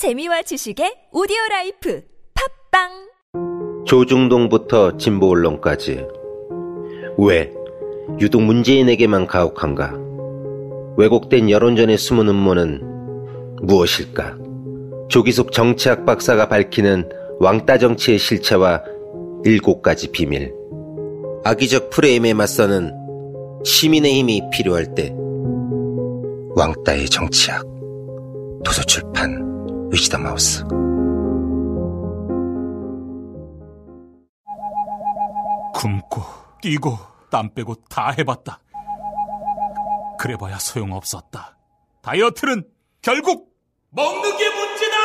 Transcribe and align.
재미와 0.00 0.40
지식의 0.40 1.12
오디오 1.12 1.36
라이프 1.50 2.02
팟빵 2.72 3.84
조중동부터 3.84 4.96
진보 4.96 5.28
언론까지 5.28 6.06
왜 7.18 7.52
유독 8.18 8.40
문재인에게만 8.40 9.26
가혹한가? 9.26 9.92
왜곡된 10.96 11.50
여론전의 11.50 11.98
숨은 11.98 12.30
음모는 12.30 12.80
무엇일까? 13.60 14.38
조기숙 15.10 15.52
정치학 15.52 16.06
박사가 16.06 16.48
밝히는 16.48 17.10
왕따 17.38 17.76
정치의 17.76 18.18
실체와 18.18 18.82
일곱 19.44 19.82
가지 19.82 20.10
비밀. 20.10 20.54
악의적 21.44 21.90
프레임에 21.90 22.32
맞서는 22.32 22.90
시민의 23.66 24.14
힘이 24.14 24.40
필요할 24.50 24.94
때 24.94 25.14
왕따의 26.56 27.10
정치학 27.10 27.66
도서출판 28.64 29.49
위시덤 29.90 30.26
하우스 30.26 30.64
굶고 35.74 36.22
뛰고 36.60 36.98
땀 37.30 37.52
빼고 37.54 37.74
다 37.88 38.10
해봤다. 38.10 38.60
그래봐야 40.18 40.58
소용없었다. 40.58 41.56
다이어트는 42.02 42.64
결국 43.00 43.50
먹는 43.90 44.36
게 44.36 44.50
문제다! 44.50 44.96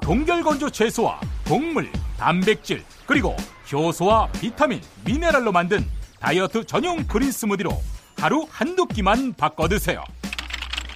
동결건조 0.00 0.70
채소와 0.70 1.20
곡물, 1.46 1.92
단백질, 2.18 2.84
그리고 3.06 3.36
효소와 3.72 4.32
비타민, 4.32 4.80
미네랄로 5.04 5.52
만든 5.52 5.86
다이어트 6.18 6.64
전용 6.64 7.04
그린 7.06 7.30
스무디로 7.30 7.70
하루 8.16 8.46
한두 8.50 8.86
끼만 8.86 9.34
바꿔 9.34 9.68
드세요. 9.68 10.02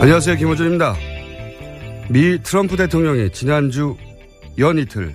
안녕하세요. 0.00 0.36
김호준입니다. 0.36 0.94
미 2.10 2.38
트럼프 2.44 2.76
대통령이 2.76 3.30
지난주 3.32 3.96
연이틀 4.58 5.14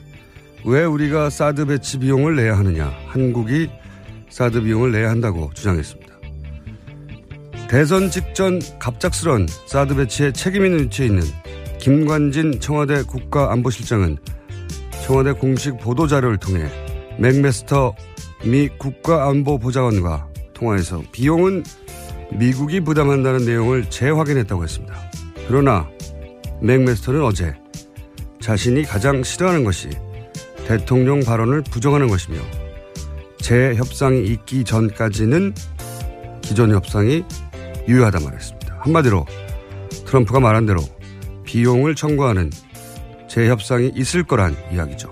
왜 0.65 0.83
우리가 0.83 1.29
사드 1.29 1.65
배치 1.65 1.97
비용을 1.97 2.35
내야 2.35 2.57
하느냐 2.57 2.93
한국이 3.07 3.69
사드 4.29 4.61
비용을 4.61 4.91
내야 4.91 5.09
한다고 5.09 5.49
주장했습니다. 5.53 6.11
대선 7.67 8.09
직전 8.09 8.59
갑작스런 8.79 9.47
사드 9.65 9.95
배치에 9.95 10.31
책임 10.33 10.65
있는 10.65 10.83
위치에 10.83 11.07
있는 11.07 11.23
김관진 11.79 12.59
청와대 12.59 13.01
국가안보실장은 13.03 14.17
청와대 15.05 15.31
공식 15.31 15.79
보도자료를 15.79 16.37
통해 16.37 16.69
맥메스터 17.17 17.95
미 18.45 18.69
국가안보보좌관과 18.77 20.27
통화해서 20.53 21.01
비용은 21.11 21.63
미국이 22.33 22.81
부담한다는 22.81 23.45
내용을 23.45 23.89
재확인했다고 23.89 24.63
했습니다. 24.63 24.95
그러나 25.47 25.89
맥메스터는 26.61 27.23
어제 27.23 27.60
자신이 28.41 28.83
가장 28.83 29.23
싫어하는 29.23 29.63
것이 29.63 29.89
대통령 30.67 31.21
발언을 31.21 31.61
부정하는 31.61 32.07
것이며 32.07 32.39
재협상이 33.39 34.23
있기 34.25 34.63
전까지는 34.63 35.53
기존 36.41 36.71
협상이 36.71 37.23
유효하다 37.87 38.19
말했습니다. 38.19 38.79
한마디로 38.81 39.25
트럼프가 40.05 40.39
말한 40.39 40.65
대로 40.65 40.81
비용을 41.45 41.95
청구하는 41.95 42.49
재협상이 43.29 43.91
있을 43.95 44.23
거란 44.23 44.55
이야기죠. 44.73 45.11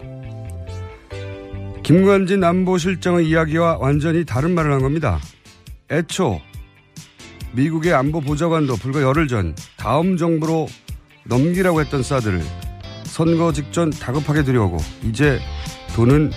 김관진 1.84 2.44
안보실장의 2.44 3.28
이야기와 3.28 3.78
완전히 3.78 4.26
다른 4.26 4.54
말을 4.54 4.72
한 4.72 4.82
겁니다. 4.82 5.20
애초 5.92 6.40
미국의 7.54 7.94
안보 7.94 8.22
보좌관도 8.22 8.76
불과 8.76 9.02
열흘 9.02 9.28
전 9.28 9.56
다음 9.78 10.18
정부로 10.18 10.68
넘기라고 11.26 11.82
했던 11.82 12.04
사드를 12.04 12.42
선거 13.20 13.52
직전 13.52 13.90
다급하게 13.90 14.44
들여오고 14.44 14.78
이제 15.04 15.42
돈은 15.94 16.32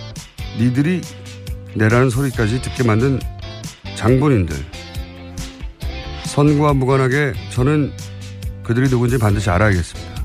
니들이 0.59 1.01
내라는 1.77 2.11
소리까지 2.11 2.61
듣게 2.61 2.83
만든 2.83 3.21
장본인들. 3.95 4.57
선거와 6.25 6.75
무관하게 6.75 7.35
저는 7.53 7.93
그들이 8.65 8.89
누군지 8.89 9.17
반드시 9.17 9.49
알아야겠습니다. 9.49 10.25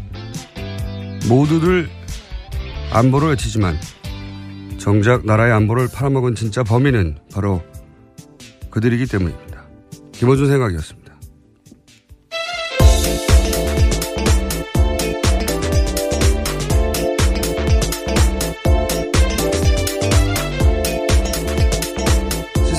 모두들 1.30 1.90
안보를 2.92 3.30
외치지만 3.30 3.78
정작 4.80 5.28
나라의 5.28 5.54
안보를 5.54 5.90
팔아먹은 5.94 6.34
진짜 6.34 6.64
범인은 6.64 7.20
바로 7.32 7.62
그들이기 8.72 9.06
때문입니다. 9.06 9.62
김호준 10.12 10.48
생각이었습니다. 10.48 11.07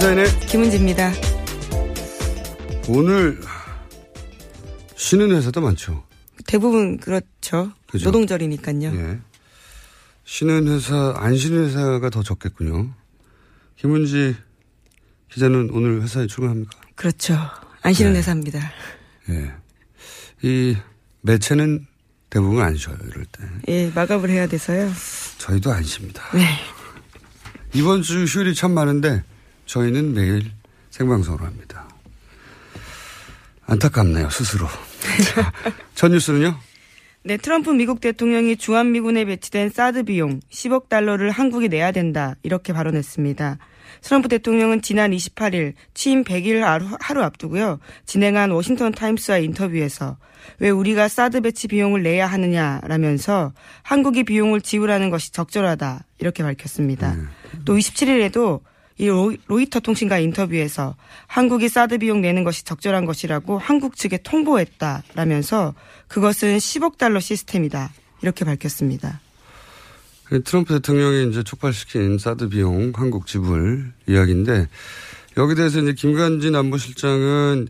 시사인의 0.08 0.40
김은지입니다. 0.46 1.12
오늘 2.88 3.38
쉬는 4.96 5.32
회사도 5.32 5.60
많죠. 5.60 6.04
대부분 6.46 6.98
그렇죠. 6.98 7.72
그죠? 7.90 8.06
노동절이니까요. 8.06 8.94
예. 8.94 9.18
쉬는 10.24 10.68
회사, 10.68 11.14
안 11.16 11.36
쉬는 11.36 11.66
회사가 11.66 12.08
더 12.10 12.22
적겠군요. 12.22 12.90
김은지 13.76 14.36
기자는 15.30 15.70
오늘 15.72 16.00
회사에 16.02 16.26
출근합니까? 16.26 16.70
그렇죠. 16.94 17.36
안 17.82 17.92
쉬는 17.92 18.12
네. 18.12 18.18
회사입니다. 18.20 18.60
예. 19.28 19.52
이 20.42 20.76
매체는 21.20 21.86
대부분 22.30 22.62
안 22.62 22.76
쉬어요, 22.76 22.96
이럴 23.06 23.26
때. 23.26 23.44
예, 23.68 23.90
마감을 23.94 24.30
해야 24.30 24.46
돼서요. 24.46 24.90
저희도 25.38 25.70
안 25.70 25.82
쉽니다. 25.82 26.22
네. 26.34 26.46
이번 27.74 28.02
주 28.02 28.24
휴일이 28.24 28.54
참 28.54 28.72
많은데 28.72 29.22
저희는 29.68 30.14
매일 30.14 30.50
생방송으로 30.90 31.44
합니다. 31.44 31.86
안타깝네요, 33.66 34.30
스스로. 34.30 34.66
자, 34.66 35.52
첫 35.94 36.08
뉴스는요? 36.08 36.56
네, 37.24 37.36
트럼프 37.36 37.70
미국 37.70 38.00
대통령이 38.00 38.56
주한미군에 38.56 39.26
배치된 39.26 39.68
사드 39.68 40.04
비용 40.04 40.40
10억 40.50 40.88
달러를 40.88 41.30
한국이 41.30 41.68
내야 41.68 41.92
된다. 41.92 42.34
이렇게 42.42 42.72
발언했습니다. 42.72 43.58
트럼프 44.00 44.28
대통령은 44.28 44.80
지난 44.80 45.10
28일 45.10 45.74
취임 45.92 46.24
100일 46.24 46.60
하루, 46.60 46.86
하루 46.98 47.22
앞두고요. 47.22 47.78
진행한 48.06 48.50
워싱턴 48.50 48.92
타임스와의 48.92 49.44
인터뷰에서 49.44 50.16
왜 50.60 50.70
우리가 50.70 51.08
사드 51.08 51.42
배치 51.42 51.68
비용을 51.68 52.02
내야 52.02 52.26
하느냐라면서 52.26 53.52
한국이 53.82 54.24
비용을 54.24 54.62
지불하는 54.62 55.10
것이 55.10 55.32
적절하다. 55.32 56.04
이렇게 56.20 56.42
밝혔습니다. 56.42 57.16
또 57.66 57.76
27일에도 57.76 58.62
이 58.98 59.06
로이, 59.06 59.70
터 59.70 59.78
통신과 59.78 60.18
인터뷰에서 60.18 60.96
한국이 61.28 61.68
사드 61.68 61.98
비용 61.98 62.20
내는 62.20 62.42
것이 62.42 62.64
적절한 62.64 63.06
것이라고 63.06 63.58
한국 63.58 63.96
측에 63.96 64.18
통보했다라면서 64.18 65.74
그것은 66.08 66.58
10억 66.58 66.98
달러 66.98 67.20
시스템이다 67.20 67.92
이렇게 68.22 68.44
밝혔습니다. 68.44 69.20
트럼프 70.44 70.74
대통령이 70.74 71.30
이제 71.30 71.42
촉발시킨 71.42 72.18
사드 72.18 72.48
비용 72.48 72.92
한국 72.94 73.26
지불 73.26 73.92
이야기인데 74.06 74.68
여기 75.36 75.54
대해서 75.54 75.80
이제 75.80 75.92
김관진 75.92 76.54
안보실장은 76.56 77.68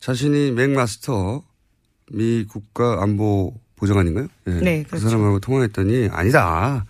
자신이 0.00 0.52
맥마스터 0.52 1.42
미 2.10 2.44
국가 2.48 3.02
안보 3.02 3.54
보좌관인가요? 3.76 4.28
네, 4.44 4.60
네 4.60 4.82
그렇죠. 4.84 5.04
그 5.04 5.10
사람하고 5.10 5.40
통화했더니 5.40 6.08
아니다. 6.10 6.84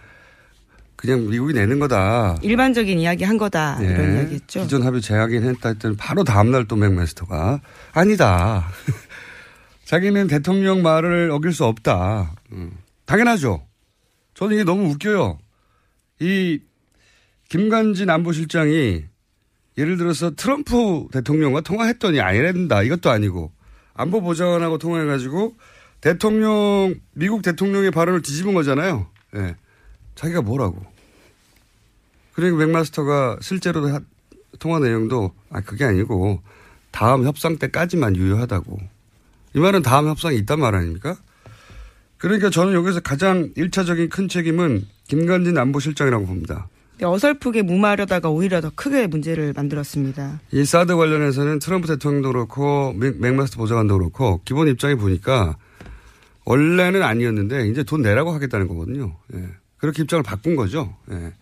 그냥 1.02 1.28
미국이 1.28 1.52
내는 1.52 1.81
거다. 1.81 2.37
일반적인 2.43 2.96
이야기 3.00 3.25
한 3.25 3.37
거다. 3.37 3.76
네. 3.81 3.87
이런 3.88 4.14
이야기했죠. 4.14 4.62
기존 4.62 4.84
합의 4.84 5.00
재확인 5.00 5.43
했다 5.43 5.70
했더니 5.70 5.96
바로 5.96 6.22
다음날 6.22 6.69
또 6.69 6.76
맥마스터가 6.76 7.60
아니다. 7.93 8.69
자기는 9.84 10.28
대통령 10.28 10.81
말을 10.82 11.32
어길 11.32 11.52
수 11.52 11.64
없다. 11.64 12.37
음. 12.52 12.70
당연하죠. 13.04 13.66
저는 14.34 14.54
이게 14.54 14.62
너무 14.62 14.90
웃겨요. 14.90 15.40
이 16.20 16.60
김관진 17.49 18.08
안보실장이 18.08 19.02
예를 19.78 19.96
들어서 19.96 20.31
트럼프 20.37 21.08
대통령과 21.10 21.62
통화했더니 21.62 22.20
아니란다. 22.20 22.84
이것도 22.84 23.10
아니고 23.10 23.50
안보 23.93 24.20
보좌관하고 24.20 24.78
통화해가지고 24.78 25.56
대통령, 26.00 26.94
미국 27.12 27.43
대통령의 27.43 27.90
발언을 27.90 28.22
뒤집은 28.22 28.54
거잖아요. 28.54 29.08
예. 29.34 29.40
네. 29.40 29.56
자기가 30.14 30.43
뭐라고. 30.43 30.91
그러니까 32.32 32.64
맥마스터가 32.64 33.38
실제로 33.40 33.88
하, 33.88 34.00
통화 34.58 34.79
내용도 34.79 35.32
아, 35.50 35.61
그게 35.61 35.84
아니고 35.84 36.40
다음 36.90 37.25
협상 37.25 37.58
때까지만 37.58 38.17
유효하다고. 38.17 38.79
이 39.55 39.58
말은 39.58 39.82
다음 39.82 40.08
협상이 40.08 40.37
있단 40.38 40.61
말 40.61 40.75
아닙니까? 40.75 41.17
그러니까 42.19 42.50
저는 42.50 42.75
여기서 42.75 43.00
가장 43.00 43.52
1차적인 43.55 44.08
큰 44.08 44.29
책임은 44.29 44.87
김관진 45.08 45.58
안보실장이라고 45.58 46.26
봅니다. 46.26 46.69
어설프게 47.02 47.62
무마하려다가 47.62 48.31
오히려 48.31 48.61
더 48.61 48.70
크게 48.75 49.08
문제를 49.08 49.52
만들었습니다. 49.55 50.40
이 50.52 50.64
사드 50.64 50.94
관련해서는 50.96 51.58
트럼프 51.58 51.88
대통령도 51.88 52.28
그렇고 52.31 52.93
맥마스터 52.93 53.58
보좌관도 53.58 53.99
그렇고 53.99 54.40
기본 54.44 54.69
입장이 54.69 54.94
보니까 54.94 55.56
원래는 56.44 57.02
아니었는데 57.02 57.69
이제 57.69 57.82
돈 57.82 58.02
내라고 58.02 58.32
하겠다는 58.32 58.69
거거든요. 58.69 59.17
예. 59.35 59.49
그렇게 59.78 60.02
입장을 60.02 60.23
바꾼 60.23 60.55
거죠. 60.55 60.94
예. 61.11 61.32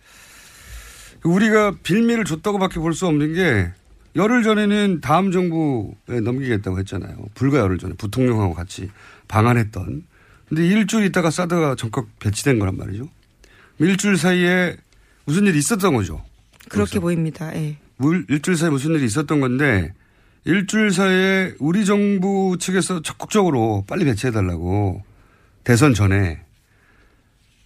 우리가 1.23 1.75
빌미를 1.83 2.25
줬다고밖에 2.25 2.79
볼 2.79 2.93
수 2.93 3.07
없는 3.07 3.33
게 3.33 3.71
열흘 4.15 4.43
전에는 4.43 4.99
다음 5.01 5.31
정부에 5.31 6.19
넘기겠다고 6.21 6.77
했잖아요. 6.79 7.15
불과 7.33 7.59
열흘 7.59 7.77
전에 7.77 7.93
부통령하고 7.93 8.53
같이 8.53 8.89
방한했던 9.27 10.03
근데 10.49 10.67
일주일 10.67 11.05
있다가 11.05 11.31
사드가 11.31 11.75
전격 11.75 12.07
배치된 12.19 12.59
거란 12.59 12.75
말이죠. 12.75 13.07
일주일 13.79 14.17
사이에 14.17 14.75
무슨 15.25 15.45
일이 15.45 15.57
있었던 15.59 15.93
거죠. 15.93 16.21
그렇게 16.67 16.99
보입니다. 16.99 17.55
예. 17.55 17.77
일주일 18.27 18.57
사이에 18.57 18.69
무슨 18.69 18.91
일이 18.95 19.05
있었던 19.05 19.39
건데 19.39 19.93
일주일 20.43 20.91
사이에 20.91 21.53
우리 21.59 21.85
정부 21.85 22.57
측에서 22.59 23.01
적극적으로 23.01 23.85
빨리 23.87 24.03
배치해달라고 24.05 25.03
대선 25.63 25.93
전에 25.93 26.41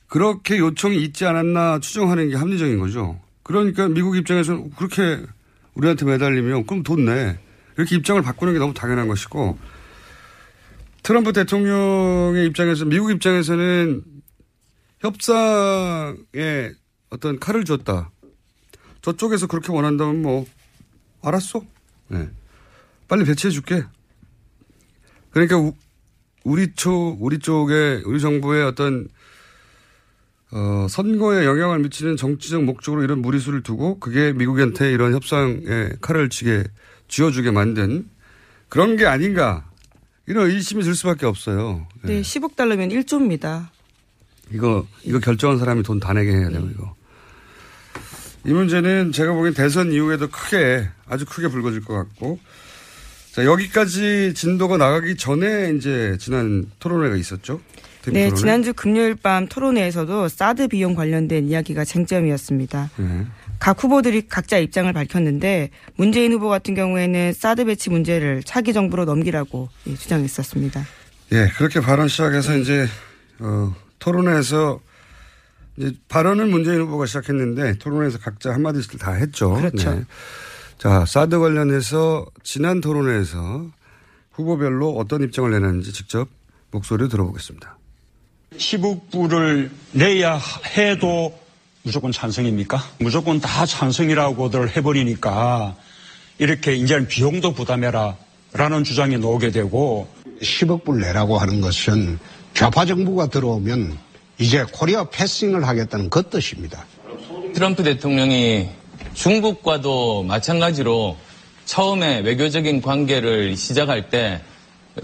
그렇게 0.07 0.60
요청이 0.60 1.02
있지 1.04 1.25
않았나 1.25 1.80
추정하는 1.80 2.30
게 2.30 2.36
합리적인 2.36 2.78
거죠. 2.78 3.19
그러니까 3.45 3.88
미국 3.88 4.18
입장에서는 4.18 4.71
그렇게 4.71 5.24
우리한테 5.75 6.03
매달리면 6.06 6.65
그럼 6.65 6.81
돈 6.81 7.06
내. 7.06 7.38
이렇게 7.77 7.95
입장을 7.95 8.19
바꾸는 8.21 8.53
게 8.53 8.59
너무 8.59 8.74
당연한 8.74 9.07
것이고 9.07 9.59
트럼프 11.03 11.31
대통령의 11.31 12.47
입장에서 12.47 12.86
미국 12.86 13.12
입장에서는 13.12 14.03
협상에 15.00 16.71
어떤 17.12 17.39
칼을 17.39 17.65
줬다. 17.65 18.09
저쪽에서 19.03 19.45
그렇게 19.45 19.71
원한다면 19.71 20.24
뭐 20.24 20.47
알았어. 21.21 21.63
네. 22.07 22.27
빨리 23.07 23.25
배치해 23.25 23.51
줄게. 23.51 23.83
그러니까 25.30 25.59
우, 25.59 25.75
우리 26.44 26.74
쪽 26.74 27.18
우리 27.21 27.38
쪽에 27.38 28.01
우리 28.06 28.19
정부의 28.19 28.63
어떤 28.63 29.07
어, 30.51 30.88
선거에 30.89 31.45
영향을 31.45 31.80
미치는 31.80 32.18
정치적 32.18 32.63
목적으로 32.63 33.03
이런 33.03 33.19
무리수를 33.21 33.62
두고 33.63 34.00
그게 34.00 34.31
미국한테 34.33 34.92
이런 34.92 35.13
협상에 35.13 35.89
칼을 36.01 36.30
치게 36.30 36.63
쥐어주게 37.07 37.51
만든 37.51 38.07
그런 38.69 38.95
게 38.95 39.06
아닌가 39.06 39.65
이런 40.27 40.50
의심이 40.50 40.83
들 40.83 40.95
수밖에 40.95 41.25
없어요. 41.25 41.88
네, 42.03 42.15
네 42.15 42.21
10억 42.21 42.56
달러면 42.56 42.89
1조입니다. 42.89 43.68
이거 44.53 44.86
이거 45.03 45.19
결정한 45.19 45.57
사람이 45.57 45.83
돈 45.83 46.00
다 46.00 46.13
내게 46.13 46.31
해야 46.31 46.50
돼요, 46.50 46.68
이거. 46.71 46.95
이 48.45 48.53
문제는 48.53 49.12
제가 49.12 49.33
보기엔 49.33 49.56
대선 49.56 49.92
이후에도 49.92 50.27
크게 50.30 50.88
아주 51.07 51.25
크게 51.25 51.47
불거질 51.47 51.83
것 51.83 51.95
같고 51.95 52.39
자, 53.31 53.44
여기까지 53.44 54.33
진도가 54.36 54.77
나가기 54.77 55.18
전에 55.18 55.74
이제 55.75 56.15
지난 56.19 56.69
토론회가 56.80 57.15
있었죠. 57.18 57.59
네, 58.12 58.25
토론회. 58.25 58.40
지난주 58.40 58.74
금요일 58.74 59.16
밤 59.16 59.48
토론회에서도 59.48 60.28
사드 60.30 60.68
비용 60.68 60.96
관련된 60.96 61.48
이야기가 61.48 61.86
쟁점이었습니다. 61.86 62.92
네. 62.98 63.25
각 63.60 63.81
후보들이 63.84 64.28
각자 64.28 64.57
입장을 64.57 64.92
밝혔는데 64.92 65.69
문재인 65.96 66.34
후보 66.34 66.50
같은 66.50 66.75
경우에는 66.75 67.34
사드 67.34 67.66
배치 67.66 67.90
문제를 67.90 68.44
차기 68.44 68.74
정부로 68.74 69.06
넘기라고 69.06 69.69
주장했었습니다. 69.98 70.86
예, 71.31 71.48
그렇게 71.57 71.80
발언 71.80 72.07
시작해서 72.07 72.57
이제 72.57 72.88
어, 73.40 73.74
토론회에서 74.00 74.80
이제 75.78 75.94
발언은 76.07 76.50
문재인 76.50 76.81
후보가 76.81 77.06
시작했는데 77.06 77.78
토론회에서 77.80 78.19
각자 78.19 78.54
한마디씩 78.54 79.00
다 79.00 79.12
했죠. 79.13 79.54
그렇죠. 79.54 79.94
네. 79.94 80.04
자, 80.78 81.06
사드 81.06 81.40
관련해서 81.40 82.25
지난 82.44 82.81
토론회에서 82.81 83.68
후보별로 84.31 84.92
어떤 84.98 85.24
입장을 85.24 85.50
내놨는지 85.50 85.94
직접 85.94 86.28
목소리를 86.72 87.10
들어보겠습니다. 87.10 87.75
10억 88.57 89.12
불을 89.12 89.72
내야 89.92 90.40
해도 90.78 91.38
무조건 91.84 92.12
찬성입니까? 92.12 92.84
무조건 93.00 93.40
다 93.40 93.66
찬성이라고들 93.66 94.75
해버리니까 94.75 95.75
이렇게 96.40 96.75
이제는 96.75 97.07
비용도 97.07 97.54
부담해라 97.54 98.18
라는 98.54 98.83
주장이 98.83 99.18
나오게 99.18 99.52
되고 99.52 100.07
10억 100.42 100.83
불 100.83 101.02
내라고 101.02 101.38
하는 101.38 101.62
것은 101.62 102.19
좌파 102.54 102.85
정부가 102.85 103.28
들어오면 103.28 103.97
이제 104.40 104.66
코리아 104.71 105.04
패싱을 105.06 105.68
하겠다는 105.68 106.09
그 106.09 106.24
뜻입니다. 106.30 106.85
트럼프 107.54 107.83
대통령이 107.83 108.69
중국과도 109.14 110.24
마찬가지로 110.24 111.18
처음에 111.66 112.19
외교적인 112.19 112.81
관계를 112.81 113.56
시작할 113.56 114.09
때 114.09 114.42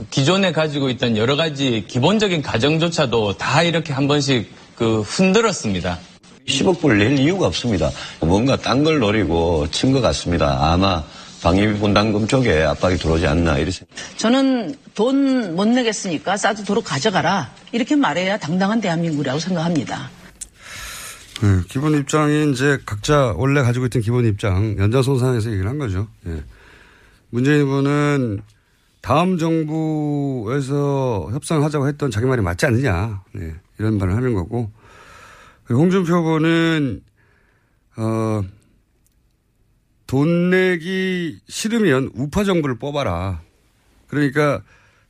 기존에 0.10 0.52
가지고 0.52 0.90
있던 0.90 1.18
여러 1.18 1.36
가지 1.36 1.86
기본적인 1.88 2.42
가정조차도 2.42 3.38
다 3.38 3.64
이렇게 3.64 3.94
한 3.94 4.08
번씩 4.08 4.50
그 4.76 5.02
흔들었습니다. 5.02 6.00
10억 6.48 6.80
불 6.80 6.98
낼 6.98 7.20
이유가 7.20 7.48
없습니다. 7.48 7.90
뭔가 8.22 8.58
딴 8.58 8.84
걸 8.84 9.00
노리고 9.00 9.68
친 9.72 9.94
것 9.94 10.02
같습니다. 10.02 10.72
아마 10.74 11.04
방위분담금 11.44 12.28
쪽에 12.28 12.62
압박이 12.64 12.98
들어오지 12.98 13.28
않나 13.28 13.58
이렇게 13.58 13.80
저는 14.18 14.76
돈 14.96 15.56
못 15.56 15.66
내겠으니까 15.68 16.36
도로 16.66 16.82
가져가라 16.82 17.52
이렇게 17.72 17.96
말해야 17.96 18.38
당당한 18.38 18.80
대한민국이라고 18.82 19.40
생각합니다. 19.40 20.10
네, 21.42 21.62
기본 21.70 21.98
입장이 21.98 22.52
이제 22.52 22.78
각자 22.86 23.34
원래 23.36 23.62
가지고 23.62 23.86
있던 23.88 24.02
기본 24.04 24.26
입장 24.26 24.78
연장선상에서 24.78 25.52
얘기를 25.52 25.70
한 25.70 25.80
거죠. 25.80 26.08
예. 26.28 26.44
문재인 27.32 27.62
후보는 27.62 28.42
다음 29.02 29.38
정부에서 29.38 31.30
협상하자고 31.32 31.88
했던 31.88 32.12
자기 32.12 32.28
말이 32.28 32.42
맞지 32.42 32.68
않느냐 32.68 33.24
네, 33.34 33.56
이런 33.80 33.98
말을 33.98 34.16
하는 34.16 34.34
거고 34.34 34.72
홍준표 35.70 36.14
후보는 36.14 37.02
어, 37.98 38.44
돈 40.08 40.50
내기 40.50 41.40
싫으면 41.48 42.12
우파 42.16 42.44
정부를 42.44 42.78
뽑아라. 42.78 43.42
그러니까 44.08 44.62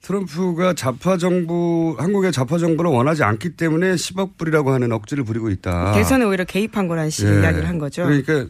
트럼프가 0.01 0.73
좌파 0.73 1.17
정부, 1.17 1.95
한국의 1.97 2.31
좌파 2.31 2.57
정부를 2.57 2.91
원하지 2.91 3.23
않기 3.23 3.55
때문에 3.55 3.93
10억 3.93 4.37
불이라고 4.37 4.71
하는 4.71 4.91
억지를 4.91 5.23
부리고 5.23 5.49
있다. 5.49 5.93
대선에 5.93 6.25
오히려 6.25 6.43
개입한 6.43 6.87
거란 6.87 7.09
식의 7.09 7.37
예. 7.37 7.41
이야기를 7.41 7.67
한 7.67 7.77
거죠. 7.77 8.03
그러니까 8.03 8.47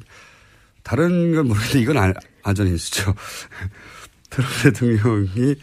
다른 0.84 1.36
건 1.36 1.48
모르겠는데 1.48 1.80
이건 1.80 1.98
아, 1.98 2.14
안전인수죠. 2.44 3.14
트럼프 4.32 4.64
대통령이 4.64 5.56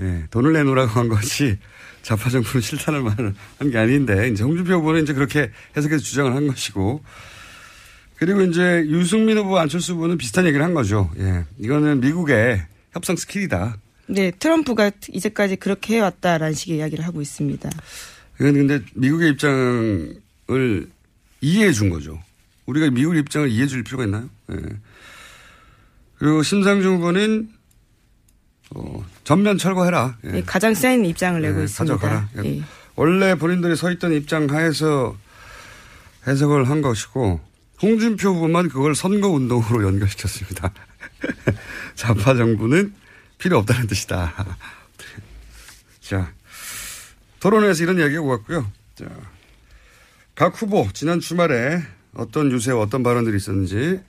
예, 0.00 0.24
돈을 0.30 0.52
내놓으라고 0.52 0.90
한 0.90 1.08
것이 1.08 1.56
좌파 2.02 2.28
정부를 2.28 2.60
실탄을 2.60 3.00
말한 3.02 3.34
게 3.70 3.78
아닌데 3.78 4.28
이제 4.28 4.42
홍준표 4.42 4.74
후보는 4.74 5.04
이제 5.04 5.14
그렇게 5.14 5.50
해석해서 5.76 6.02
주장을 6.02 6.34
한 6.34 6.46
것이고 6.48 7.02
그리고 8.16 8.42
이제 8.42 8.84
유승민 8.86 9.38
후보 9.38 9.58
안철수 9.58 9.94
후보는 9.94 10.18
비슷한 10.18 10.46
얘기를 10.46 10.64
한 10.64 10.74
거죠. 10.74 11.10
예. 11.18 11.44
이거는 11.58 12.00
미국의 12.00 12.64
협상 12.92 13.16
스킬이다. 13.16 13.78
네, 14.08 14.30
트럼프가 14.32 14.90
이제까지 15.08 15.56
그렇게 15.56 15.96
해왔다라는 15.96 16.54
식의 16.54 16.78
이야기를 16.78 17.06
하고 17.06 17.22
있습니다. 17.22 17.70
이건 18.40 18.52
근데 18.54 18.80
미국의 18.94 19.30
입장을 19.30 20.90
이해해 21.40 21.72
준 21.72 21.90
거죠. 21.90 22.20
우리가 22.66 22.90
미국 22.90 23.16
입장을 23.16 23.48
이해해 23.48 23.66
줄 23.66 23.82
필요가 23.84 24.04
있나요? 24.04 24.28
예. 24.52 24.56
그리고 26.18 26.42
심상정 26.42 26.96
후보는 26.96 27.48
어, 28.74 29.04
전면 29.24 29.58
철거해라. 29.58 30.16
예. 30.24 30.28
네, 30.28 30.42
가장 30.44 30.74
센 30.74 31.04
입장을 31.04 31.40
내고 31.40 31.60
예, 31.60 31.64
있습니다. 31.64 31.96
가져가라. 31.96 32.28
예. 32.44 32.62
원래 32.94 33.34
본인들이 33.34 33.76
서 33.76 33.90
있던 33.90 34.12
입장 34.12 34.48
하에서 34.50 35.16
해석을 36.26 36.68
한 36.68 36.82
것이고 36.82 37.40
홍준표 37.82 38.30
후보만 38.30 38.68
그걸 38.68 38.94
선거 38.94 39.28
운동으로 39.28 39.84
연결시켰습니다. 39.86 40.72
좌파 41.94 42.34
정부는 42.34 42.94
필요 43.38 43.58
없다는 43.58 43.86
뜻이다. 43.88 44.32
자, 46.00 46.32
토론회에서 47.40 47.82
이런 47.82 47.98
이야기가 47.98 48.20
오갔고요. 48.20 48.70
자, 48.94 49.06
각 50.34 50.60
후보 50.60 50.88
지난 50.92 51.20
주말에 51.20 51.82
어떤 52.14 52.50
유세와 52.52 52.80
어떤 52.80 53.02
발언들이 53.02 53.36
있었는지 53.36 54.00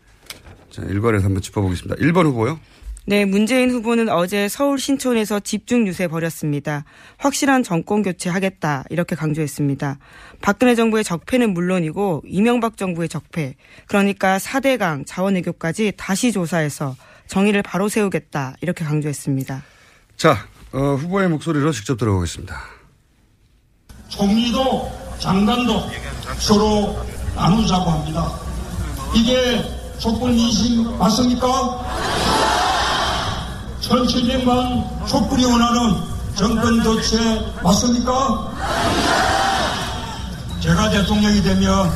자, 0.70 0.82
일괄해서 0.84 1.26
한번 1.26 1.42
짚어보겠습니다. 1.42 1.96
1번 1.96 2.26
후보요. 2.26 2.60
네, 3.06 3.26
문재인 3.26 3.70
후보는 3.70 4.08
어제 4.08 4.48
서울 4.48 4.80
신촌에서 4.80 5.42
집중 5.42 5.86
유세 5.86 6.08
벌였습니다. 6.08 6.86
확실한 7.18 7.62
정권 7.62 8.02
교체 8.02 8.30
하겠다 8.30 8.86
이렇게 8.90 9.14
강조했습니다. 9.14 10.00
박근혜 10.42 10.74
정부의 10.74 11.04
적폐는 11.04 11.54
물론이고 11.54 12.24
이명박 12.26 12.78
정부의 12.78 13.10
적폐, 13.10 13.56
그러니까 13.88 14.38
4대강 14.38 15.04
자원 15.06 15.36
외교까지 15.36 15.92
다시 15.98 16.32
조사해서 16.32 16.96
정의를 17.28 17.62
바로 17.62 17.90
세우겠다 17.90 18.56
이렇게 18.62 18.86
강조했습니다. 18.86 19.64
자, 20.16 20.48
어, 20.72 20.96
후보의 20.96 21.28
목소리로 21.28 21.74
직접 21.74 21.98
들어보겠습니다. 21.98 22.58
총리도 24.08 25.18
장관도 25.20 25.90
서로 26.38 27.06
나누자고 27.36 27.90
합니다. 27.90 28.32
이게 29.14 29.62
촛불 30.00 30.32
민심 30.32 30.98
맞습니까? 30.98 32.33
1700만 33.94 35.08
촛불이 35.08 35.46
원하는 35.46 35.96
정권 36.36 36.82
교체 36.82 37.18
맞습니까? 37.62 38.52
제가 40.62 40.90
대통령이 40.90 41.44
되면 41.44 41.92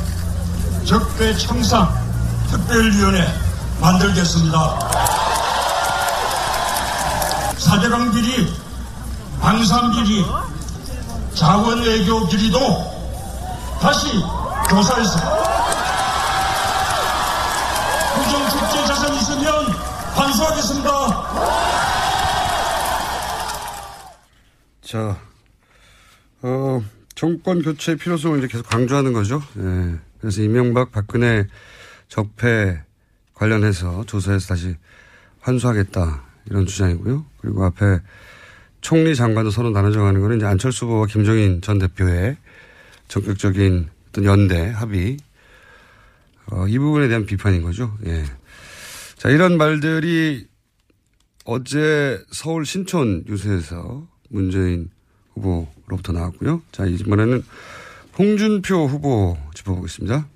적폐 0.86 1.36
청산 1.38 1.90
특별위원회 2.52 3.28
만들겠습니다. 3.82 4.80
사대강 7.58 8.12
비리, 8.12 8.54
방산 9.42 9.92
비리, 9.92 10.24
자원 11.34 11.82
외교 11.82 12.28
비리도 12.28 12.60
다시 13.82 14.24
조사해서 14.70 15.20
부정 18.16 18.50
축제 18.50 18.86
자산 18.86 19.16
있으면 19.16 19.88
반수하겠습니다. 20.16 21.87
자, 24.88 25.20
어, 26.42 26.82
정권 27.14 27.62
교체 27.62 27.98
필요성을 27.98 28.38
이제 28.38 28.48
계속 28.48 28.66
강조하는 28.70 29.12
거죠. 29.12 29.44
예. 29.58 29.98
그래서 30.22 30.42
이명박, 30.42 30.94
박근혜 30.94 31.46
적폐 32.08 32.82
관련해서 33.34 34.06
조사해서 34.06 34.48
다시 34.48 34.78
환수하겠다. 35.42 36.24
이런 36.46 36.66
주장이고요. 36.66 37.26
그리고 37.42 37.66
앞에 37.66 38.00
총리 38.80 39.14
장관도 39.14 39.52
서로 39.52 39.72
나눠져 39.72 40.00
가는 40.00 40.22
거는 40.22 40.38
이제 40.38 40.46
안철수 40.46 40.86
후보와 40.86 41.08
김종인 41.08 41.60
전 41.60 41.80
대표의 41.80 42.38
적극적인 43.10 43.90
어떤 44.08 44.24
연대, 44.24 44.70
합의. 44.70 45.18
어, 46.50 46.66
이 46.66 46.80
부분에 46.80 47.10
대한 47.10 47.26
비판인 47.26 47.62
거죠. 47.62 47.98
예. 48.06 48.24
자, 49.18 49.28
이런 49.28 49.58
말들이 49.58 50.48
어제 51.44 52.24
서울 52.32 52.66
신촌 52.66 53.26
유세에서 53.28 54.08
문재인 54.30 54.90
후보로부터 55.34 56.14
나왔고요. 56.14 56.62
자, 56.72 56.86
이번에는 56.86 57.44
홍준표 58.18 58.88
후보 58.88 59.38
짚어보겠습니다. 59.54 60.28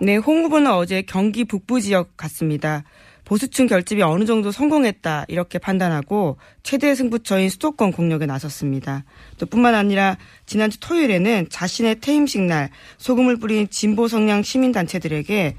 네, 0.00 0.16
홍 0.16 0.44
후보는 0.44 0.70
어제 0.72 1.02
경기 1.02 1.44
북부 1.44 1.80
지역 1.80 2.16
갔습니다. 2.16 2.84
보수층 3.26 3.66
결집이 3.66 4.02
어느 4.02 4.24
정도 4.24 4.52
성공했다 4.52 5.24
이렇게 5.28 5.58
판단하고 5.58 6.38
최대 6.62 6.94
승부처인 6.94 7.50
수도권 7.50 7.92
공격에 7.92 8.24
나섰습니다. 8.24 9.04
또 9.36 9.46
뿐만 9.46 9.74
아니라 9.74 10.16
지난주 10.46 10.78
토요일에는 10.78 11.48
자신의 11.50 12.00
퇴임식 12.00 12.42
날 12.42 12.70
소금을 12.98 13.38
뿌린 13.38 13.68
진보 13.68 14.06
성향 14.06 14.44
시민단체들에게 14.44 15.56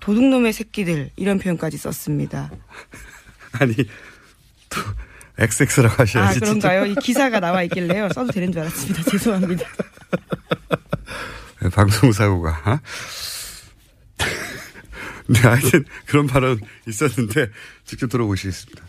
도둑놈의 0.00 0.54
새끼들 0.54 1.10
이런 1.16 1.38
표현까지 1.38 1.76
썼습니다. 1.76 2.50
아니 3.60 3.74
또 4.70 4.80
XX라고 5.40 5.94
하셔야지. 6.02 6.36
아 6.36 6.40
그런가요? 6.40 6.86
이 6.86 6.94
기사가 6.96 7.40
나와 7.40 7.62
있길래요. 7.62 8.10
써도 8.10 8.30
되는 8.30 8.52
줄 8.52 8.60
알았습니다. 8.60 9.02
죄송합니다. 9.10 9.66
네, 11.62 11.68
방송사고가. 11.70 12.80
네, 15.28 15.38
하여튼 15.40 15.84
그런 16.06 16.26
발언 16.26 16.60
있었는데 16.86 17.48
직접 17.84 18.08
들어보시겠습니다. 18.08 18.84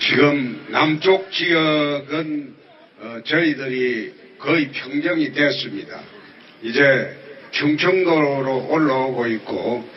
지금 0.00 0.66
남쪽 0.70 1.30
지역은 1.32 2.54
어, 3.00 3.18
저희들이 3.26 4.14
거의 4.38 4.70
평정이 4.70 5.32
됐습니다. 5.32 6.00
이제 6.62 7.16
충청도로 7.50 8.68
올라오고 8.68 9.26
있고 9.28 9.88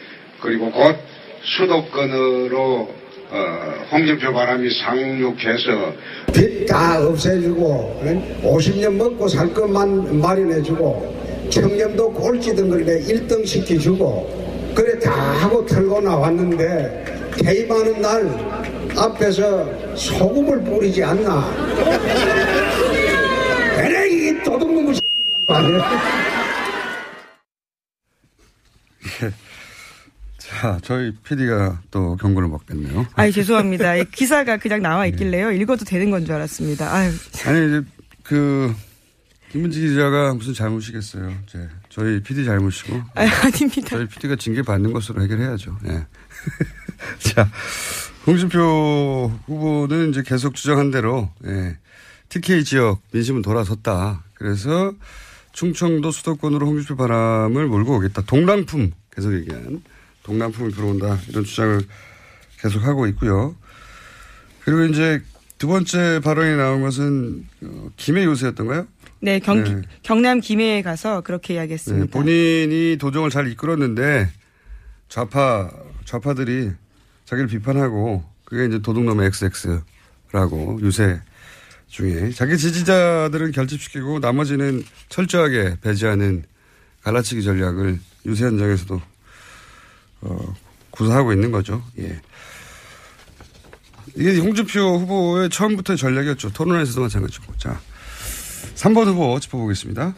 그리고 0.42 0.72
곧 0.72 0.98
수도권으로 1.44 2.97
어, 3.30 3.38
홍준표 3.92 4.34
바람이 4.34 4.70
상륙해서 4.84 5.94
빚 6.34 6.58
다 6.68 7.02
없애주고 7.08 8.02
50년 8.44 8.92
먹고 8.96 9.28
살 9.28 9.54
것만 9.54 10.20
마련해주고 10.20 11.48
청렴도 11.50 12.12
꼴찌든 12.12 12.70
걸에 12.70 13.00
1등 13.04 13.46
시켜주고 13.48 14.74
그래 14.76 15.00
다 15.00 15.12
하고 15.12 15.66
털고 15.66 16.02
나왔는데 16.02 17.32
개입하는 17.38 18.02
날 18.02 18.28
앞에서 18.98 19.96
소금을 19.96 20.62
뿌리지 20.64 21.04
않나. 21.04 21.50
에레이 23.78 24.44
도둑놈의 24.44 25.00
자, 30.48 30.80
저희 30.82 31.12
PD가 31.24 31.82
또 31.92 32.16
경고를 32.18 32.48
먹겠네요. 32.48 33.06
아이 33.16 33.32
죄송합니다. 33.32 33.96
이 33.96 34.06
기사가 34.12 34.58
그냥 34.58 34.82
나와 34.82 35.06
있길래요. 35.08 35.52
읽어도 35.52 35.84
되는 35.86 36.10
건 36.10 36.26
줄 36.26 36.36
알았습니다. 36.36 36.94
아유. 36.94 37.12
아니 37.46 37.68
이제 37.68 37.82
그 38.24 38.74
김문지 39.52 39.80
기자가 39.82 40.34
무슨 40.34 40.54
잘못이겠어요. 40.54 41.34
이제 41.48 41.70
저희 41.90 42.22
PD 42.22 42.46
잘못이고. 42.46 42.96
아, 43.16 43.22
아닙니다. 43.44 43.90
저희 43.90 44.08
PD가 44.08 44.36
징계 44.38 44.62
받는 44.62 44.94
것으로 44.94 45.22
해결해야죠. 45.22 45.78
예. 45.88 46.06
자, 47.20 47.50
홍준표 48.26 49.40
후보는 49.46 50.10
이제 50.12 50.24
계속 50.26 50.56
주장한 50.56 50.92
대로 50.92 51.30
예. 51.46 51.78
TK 52.30 52.64
지역 52.64 53.02
민심은 53.12 53.42
돌아섰다. 53.42 54.24
그래서 54.34 54.94
충청도 55.54 56.12
수도권으로 56.12 56.68
홍준표 56.68 56.96
바람을 56.98 57.68
몰고 57.68 57.98
오겠다. 57.98 58.22
동랑품 58.24 58.92
계속 59.16 59.34
얘기한 59.34 59.82
동남풍이 60.28 60.72
들어온다 60.74 61.18
이런 61.30 61.46
주장을 61.46 61.82
계속 62.60 62.84
하고 62.84 63.08
있고요. 63.08 63.56
그리고 64.66 64.84
이제 64.84 65.22
두 65.58 65.68
번째 65.68 66.20
발언이 66.22 66.58
나온 66.58 66.82
것은 66.82 67.48
어, 67.64 67.90
김해 67.96 68.26
요새였던가요? 68.26 68.86
네, 69.22 69.40
경, 69.40 69.64
네. 69.64 69.82
경남 70.04 70.42
김해에 70.42 70.82
가서 70.82 71.22
그렇게 71.22 71.54
네, 71.54 71.60
이야기했습니다. 71.60 72.12
본인이 72.12 72.98
도정을 73.00 73.30
잘 73.30 73.48
이끌었는데 73.48 74.30
좌파 75.08 75.72
좌파들이 76.04 76.72
자기를 77.26 77.48
비판하고 77.48 78.24
그게 78.44 78.66
이제 78.66 78.80
도둑놈의 78.80 79.28
XX라고 79.28 80.80
유세 80.82 81.22
중에 81.88 82.32
자기 82.32 82.58
지지자들은 82.58 83.54
결집시키고 83.54 84.20
나머지는 84.20 84.84
철저하게 85.08 85.78
배제하는 85.82 86.44
갈라치기 87.02 87.44
전략을 87.44 88.00
유세 88.26 88.46
현장에서도 88.46 89.02
어, 90.22 90.54
구사하고 90.92 91.34
있는 91.34 91.52
거죠. 91.52 91.84
예. 92.00 92.20
이게 94.16 94.40
홍준표 94.40 94.98
후보의 95.00 95.50
처음부터의 95.50 95.98
전략이었죠. 95.98 96.52
토론회에서도 96.54 97.02
마찬가지고. 97.02 97.54
자, 97.58 97.80
3번 98.76 99.06
후보 99.06 99.40
짚어보겠습니다. 99.40 100.16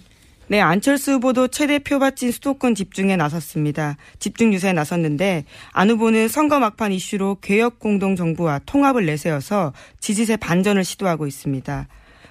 네, 0.47 0.61
안철수 0.61 1.13
후보도 1.13 1.47
최대 1.49 1.77
표밭진 1.77 2.31
수도권 2.31 2.73
집중에 2.73 3.15
나섰습니다. 3.15 3.97
집중 4.17 4.51
유세에 4.51 4.73
나섰는데 4.73 5.45
안 5.73 5.91
후보는 5.91 6.27
선거 6.27 6.59
막판 6.59 6.91
이슈로 6.91 7.37
개혁 7.41 7.77
공동 7.77 8.15
정부와 8.15 8.61
통합을 8.65 9.05
내세워서 9.05 9.73
지지세 9.99 10.37
반전을 10.37 10.83
시도하고 10.83 11.27
있습니다. 11.27 11.87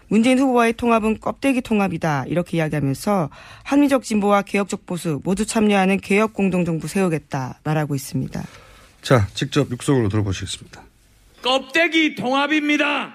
문재인 0.08 0.38
후보와의 0.38 0.72
통합은 0.74 1.20
껍데기 1.20 1.60
통합이다 1.60 2.24
이렇게 2.28 2.56
이야기하면서 2.56 3.30
한미적 3.62 4.02
진보와 4.02 4.42
개혁적 4.42 4.86
보수 4.86 5.20
모두 5.24 5.46
참여하는 5.46 6.00
개혁 6.00 6.32
공동 6.32 6.64
정부 6.64 6.88
세우겠다 6.88 7.60
말하고 7.64 7.94
있습니다. 7.94 8.42
자, 9.02 9.26
직접 9.34 9.70
육성으로 9.70 10.08
들어보시겠습니다. 10.08 10.82
껍데기 11.42 12.14
통합입니다. 12.14 13.14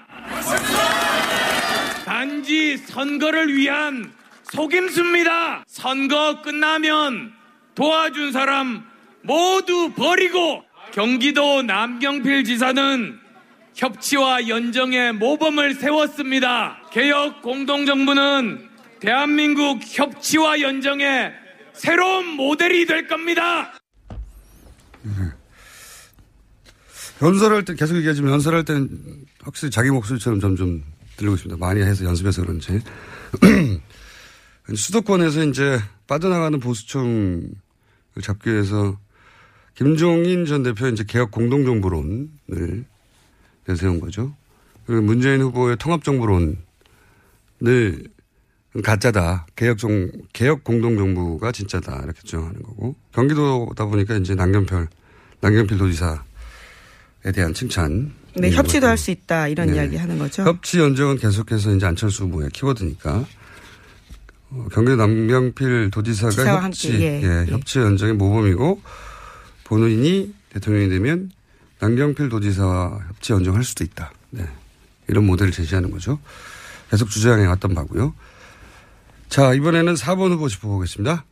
단지 2.06 2.78
선거를 2.78 3.56
위한 3.56 4.12
속임수입니다. 4.52 5.64
선거 5.68 6.42
끝나면 6.42 7.34
도와준 7.76 8.32
사람 8.32 8.86
모두 9.24 9.92
버리고 9.94 10.64
경기도 10.94 11.64
남경필 11.64 12.44
지사는 12.44 13.23
협치와 13.75 14.48
연정의 14.48 15.13
모범을 15.13 15.75
세웠습니다. 15.75 16.82
개혁 16.92 17.42
공동정부는 17.42 18.70
대한민국 19.00 19.80
협치와 19.84 20.62
연정의 20.62 21.34
새로운 21.74 22.27
모델이 22.27 22.86
될 22.86 23.08
겁니다. 23.08 23.74
연설할 27.22 27.65
때 27.65 27.75
계속 27.75 27.96
얘기하지만 27.98 28.34
연설할 28.34 28.63
때는 28.63 28.89
확실히 29.42 29.72
자기 29.72 29.89
목소리처럼 29.89 30.39
점점 30.39 30.84
들리고 31.18 31.36
있습니다. 31.36 31.58
많이 31.58 31.82
해서 31.82 32.06
연습해서 32.06 32.42
그런지. 32.44 32.82
수도권에서 34.74 35.44
이제 35.46 35.80
빠져나가는 36.08 36.60
보수청을 36.60 37.51
잡기 38.22 38.51
위해서 38.51 38.98
김종인 39.75 40.46
전 40.46 40.63
대표 40.63 40.88
이제 40.88 41.03
개혁 41.06 41.32
공동정부론을 41.32 42.86
내세운 43.65 44.00
거죠. 44.00 44.36
그리고 44.86 45.01
문재인 45.03 45.41
후보의 45.41 45.77
통합정부론을 45.77 46.58
가짜다. 48.84 49.46
개혁 49.55 49.77
정, 49.77 50.10
개혁 50.34 50.63
공동정부가 50.63 51.51
진짜다. 51.51 52.01
이렇게 52.03 52.20
주장하는 52.24 52.62
거고. 52.63 52.96
경기도다 53.13 53.86
보니까 53.86 54.15
이제 54.15 54.34
남경필, 54.36 54.88
남경필 55.41 55.77
도지사에 55.77 57.32
대한 57.34 57.53
칭찬. 57.53 58.12
네, 58.36 58.50
협치도 58.51 58.88
할 58.88 58.98
수 58.98 59.12
있다. 59.12 59.48
이런 59.48 59.67
네. 59.67 59.75
이야기 59.75 59.96
하는 59.96 60.17
거죠. 60.17 60.43
협치 60.43 60.79
연정은 60.79 61.17
계속해서 61.17 61.75
이제 61.75 61.86
안철수 61.86 62.24
후보의 62.24 62.50
키워드니까. 62.50 63.25
어, 64.50 64.67
경기도 64.72 64.96
남경필 64.98 65.91
도지사가 65.91 66.63
협치, 66.65 66.91
함께, 66.91 67.03
예, 67.03 67.22
예, 67.24 67.46
예. 67.48 67.51
협치 67.51 67.79
연정의 67.79 68.15
모범이고 68.15 68.82
본인이 69.65 70.34
대통령이 70.50 70.89
되면 70.89 71.32
남경필 71.84 72.30
도지사와 72.30 72.98
협치 73.10 73.34
연정할 73.34 73.66
수도 73.66 73.84
있다. 73.84 74.13
네. 74.30 74.48
이런 75.10 75.25
모델을 75.25 75.52
제시하는 75.52 75.92
거죠. 75.92 76.18
계속 76.90 77.10
주장해 77.10 77.46
왔던 77.46 77.75
바고요. 77.75 78.16
자, 79.28 79.54
이번에는 79.54 79.96
4번 79.96 80.32
후보 80.32 80.48
짚어보겠습니다. 80.48 81.25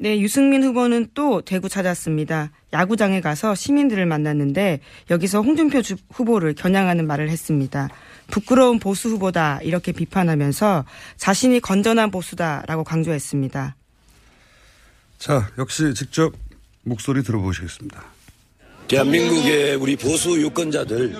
네, 0.00 0.20
유승민 0.20 0.62
후보는 0.62 1.08
또 1.14 1.40
대구 1.40 1.70
찾았습니다. 1.70 2.50
야구장에 2.74 3.22
가서 3.22 3.54
시민들을 3.54 4.04
만났는데 4.04 4.80
여기서 5.08 5.40
홍준표 5.40 5.80
후보를 6.10 6.54
겨냥하는 6.54 7.06
말을 7.06 7.30
했습니다. 7.30 7.88
부끄러운 8.26 8.80
보수 8.80 9.08
후보다 9.08 9.58
이렇게 9.62 9.92
비판하면서 9.92 10.84
자신이 11.16 11.60
건전한 11.60 12.10
보수다라고 12.10 12.84
강조했습니다. 12.84 13.76
자, 15.16 15.50
역시 15.56 15.94
직접 15.94 16.34
목소리 16.82 17.22
들어보시겠습니다. 17.22 18.13
대한민국의 18.88 19.76
우리 19.76 19.96
보수 19.96 20.38
유권자들께서 20.40 21.14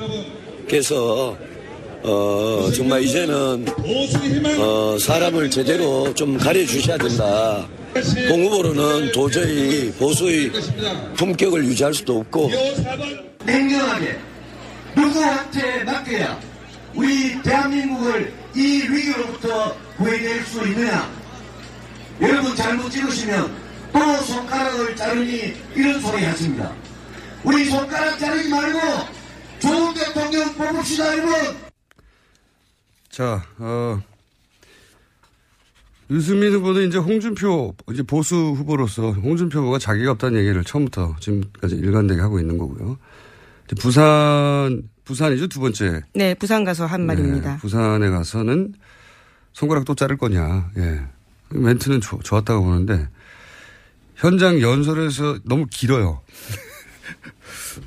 어, 2.06 2.71
정말 2.76 3.03
이제는 3.03 3.64
어, 4.59 4.98
사람을 5.00 5.50
제대로 5.50 6.12
좀 6.14 6.37
가려주셔야 6.37 6.98
된다. 6.98 7.66
공 8.29 8.44
후보로는 8.44 9.12
도저히 9.12 9.90
보수의 9.92 10.53
품격을 11.16 11.64
유지할 11.64 11.94
수도 11.94 12.18
없고. 12.18 12.50
냉정하게 13.46 14.18
누구한테 14.96 15.85
맡겨야 15.85 16.38
우리 16.94 17.40
대한민국을 17.42 18.33
이 18.55 18.61
위기로부터 18.88 19.74
구해낼 19.96 20.44
수 20.44 20.62
있느냐? 20.68 21.11
여러분 22.20 22.55
잘못 22.55 22.90
찍으시면 22.90 23.50
또 23.92 24.16
손가락을 24.24 24.94
자르니 24.96 25.55
이런 25.74 26.00
소리 26.00 26.24
하십니다 26.24 26.72
우리 27.44 27.64
손가락 27.66 28.18
자르지 28.18 28.48
말고 28.48 28.78
좋은 29.61 29.94
대통령 29.94 30.54
뽑읍시다 30.54 31.18
여러분 31.18 31.64
자, 33.11 33.44
어, 33.59 34.02
유승민 36.11 36.52
후보는 36.52 36.88
이제 36.88 36.98
홍준표, 36.98 37.74
이제 37.92 38.02
보수 38.02 38.35
후보로서 38.35 39.12
홍준표 39.12 39.61
후보가 39.61 39.78
자기가 39.78 40.11
없다는 40.12 40.40
얘기를 40.40 40.64
처음부터 40.64 41.14
지금까지 41.20 41.76
일관되게 41.76 42.20
하고 42.20 42.40
있는 42.40 42.59
거고요. 42.59 42.98
부산, 43.80 44.83
부산이죠, 45.04 45.46
두 45.46 45.61
번째. 45.61 46.02
네, 46.12 46.35
부산 46.35 46.64
가서 46.64 46.87
한 46.87 47.07
말입니다. 47.07 47.52
네, 47.52 47.59
부산에 47.59 48.11
가서는 48.11 48.74
손가락 49.52 49.85
또 49.85 49.94
자를 49.94 50.16
거냐, 50.16 50.70
예. 50.76 51.02
멘트는 51.50 52.00
좋, 52.00 52.20
좋았다고 52.20 52.64
보는데, 52.64 53.09
현장 54.16 54.61
연설에서 54.61 55.38
너무 55.44 55.66
길어요. 55.70 56.20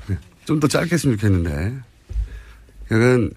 네, 0.08 0.18
좀더 0.44 0.68
짧게 0.68 0.94
했으면 0.94 1.16
좋겠는데. 1.16 1.78
약간 2.90 3.30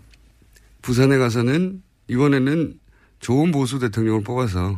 부산에 0.82 1.18
가서는 1.18 1.82
이번에는 2.08 2.80
좋은 3.20 3.52
보수 3.52 3.80
대통령을 3.80 4.24
뽑아서 4.24 4.78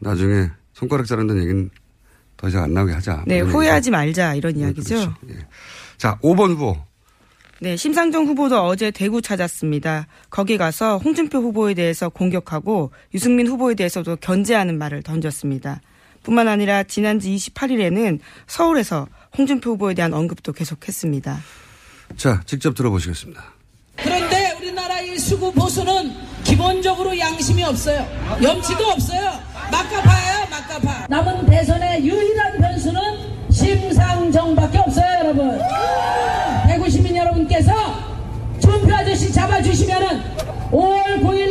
나중에 0.00 0.50
손가락 0.72 1.06
자른다는 1.06 1.42
얘기는 1.42 1.70
더 2.36 2.48
이상 2.48 2.64
안 2.64 2.72
나오게 2.72 2.92
하자. 2.92 3.24
네, 3.26 3.40
후회하지 3.40 3.90
말자 3.90 4.34
이런 4.34 4.54
네, 4.54 4.60
이야기죠. 4.60 4.94
그렇죠. 4.94 5.14
예. 5.30 5.46
자, 5.96 6.18
5번 6.22 6.50
후보. 6.50 6.76
네, 7.60 7.76
심상정 7.76 8.26
후보도 8.26 8.64
어제 8.64 8.92
대구 8.92 9.20
찾았습니다. 9.20 10.06
거기 10.30 10.56
가서 10.56 10.98
홍준표 10.98 11.38
후보에 11.38 11.74
대해서 11.74 12.08
공격하고 12.08 12.92
유승민 13.14 13.48
후보에 13.48 13.74
대해서도 13.74 14.16
견제하는 14.16 14.78
말을 14.78 15.02
던졌습니다. 15.02 15.80
뿐만 16.28 16.46
아니라 16.46 16.82
지난주 16.82 17.28
28일에는 17.28 18.18
서울에서 18.46 19.06
홍준표 19.36 19.70
후보에 19.70 19.94
대한 19.94 20.12
언급도 20.12 20.52
계속했습니다. 20.52 21.38
자, 22.18 22.42
직접 22.44 22.74
들어보시겠습니다. 22.74 23.42
그런데 23.96 24.52
우리나라의 24.58 25.18
수구 25.18 25.50
보수는 25.52 26.12
기본적으로 26.44 27.18
양심이 27.18 27.64
없어요. 27.64 28.06
염치도 28.42 28.84
없어요. 28.84 29.22
막가파예요, 29.72 30.46
막가파. 30.50 31.06
남은 31.08 31.46
대선의 31.46 32.04
유일한 32.06 32.58
변수는 32.58 33.00
심상정밖에 33.50 34.78
없어요, 34.78 35.20
여러분. 35.20 35.58
대구 36.66 36.90
시민 36.90 37.16
여러분께서 37.16 37.72
준표 38.60 38.94
아저씨 38.94 39.32
잡아주시면은 39.32 40.22
5월 40.72 41.22
9일 41.22 41.47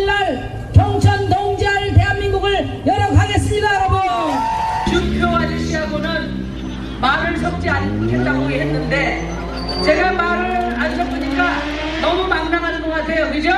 않겠다고 8.27 8.51
했는데 8.51 9.83
제가 9.83 10.11
말을 10.11 10.75
안 10.75 10.95
섞으니까 10.95 11.61
너무 12.01 12.27
망당하는 12.27 12.81
것 12.81 12.89
같아요, 12.89 13.31
그죠? 13.31 13.49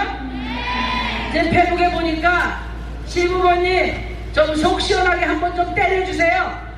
제 1.34 1.50
페북에 1.50 1.92
보니까 1.92 2.64
시부모님 3.08 3.96
좀 4.34 4.56
속 4.56 4.80
시원하게 4.80 5.26
한번 5.26 5.56
좀 5.56 5.74
때려주세요. 5.74 6.70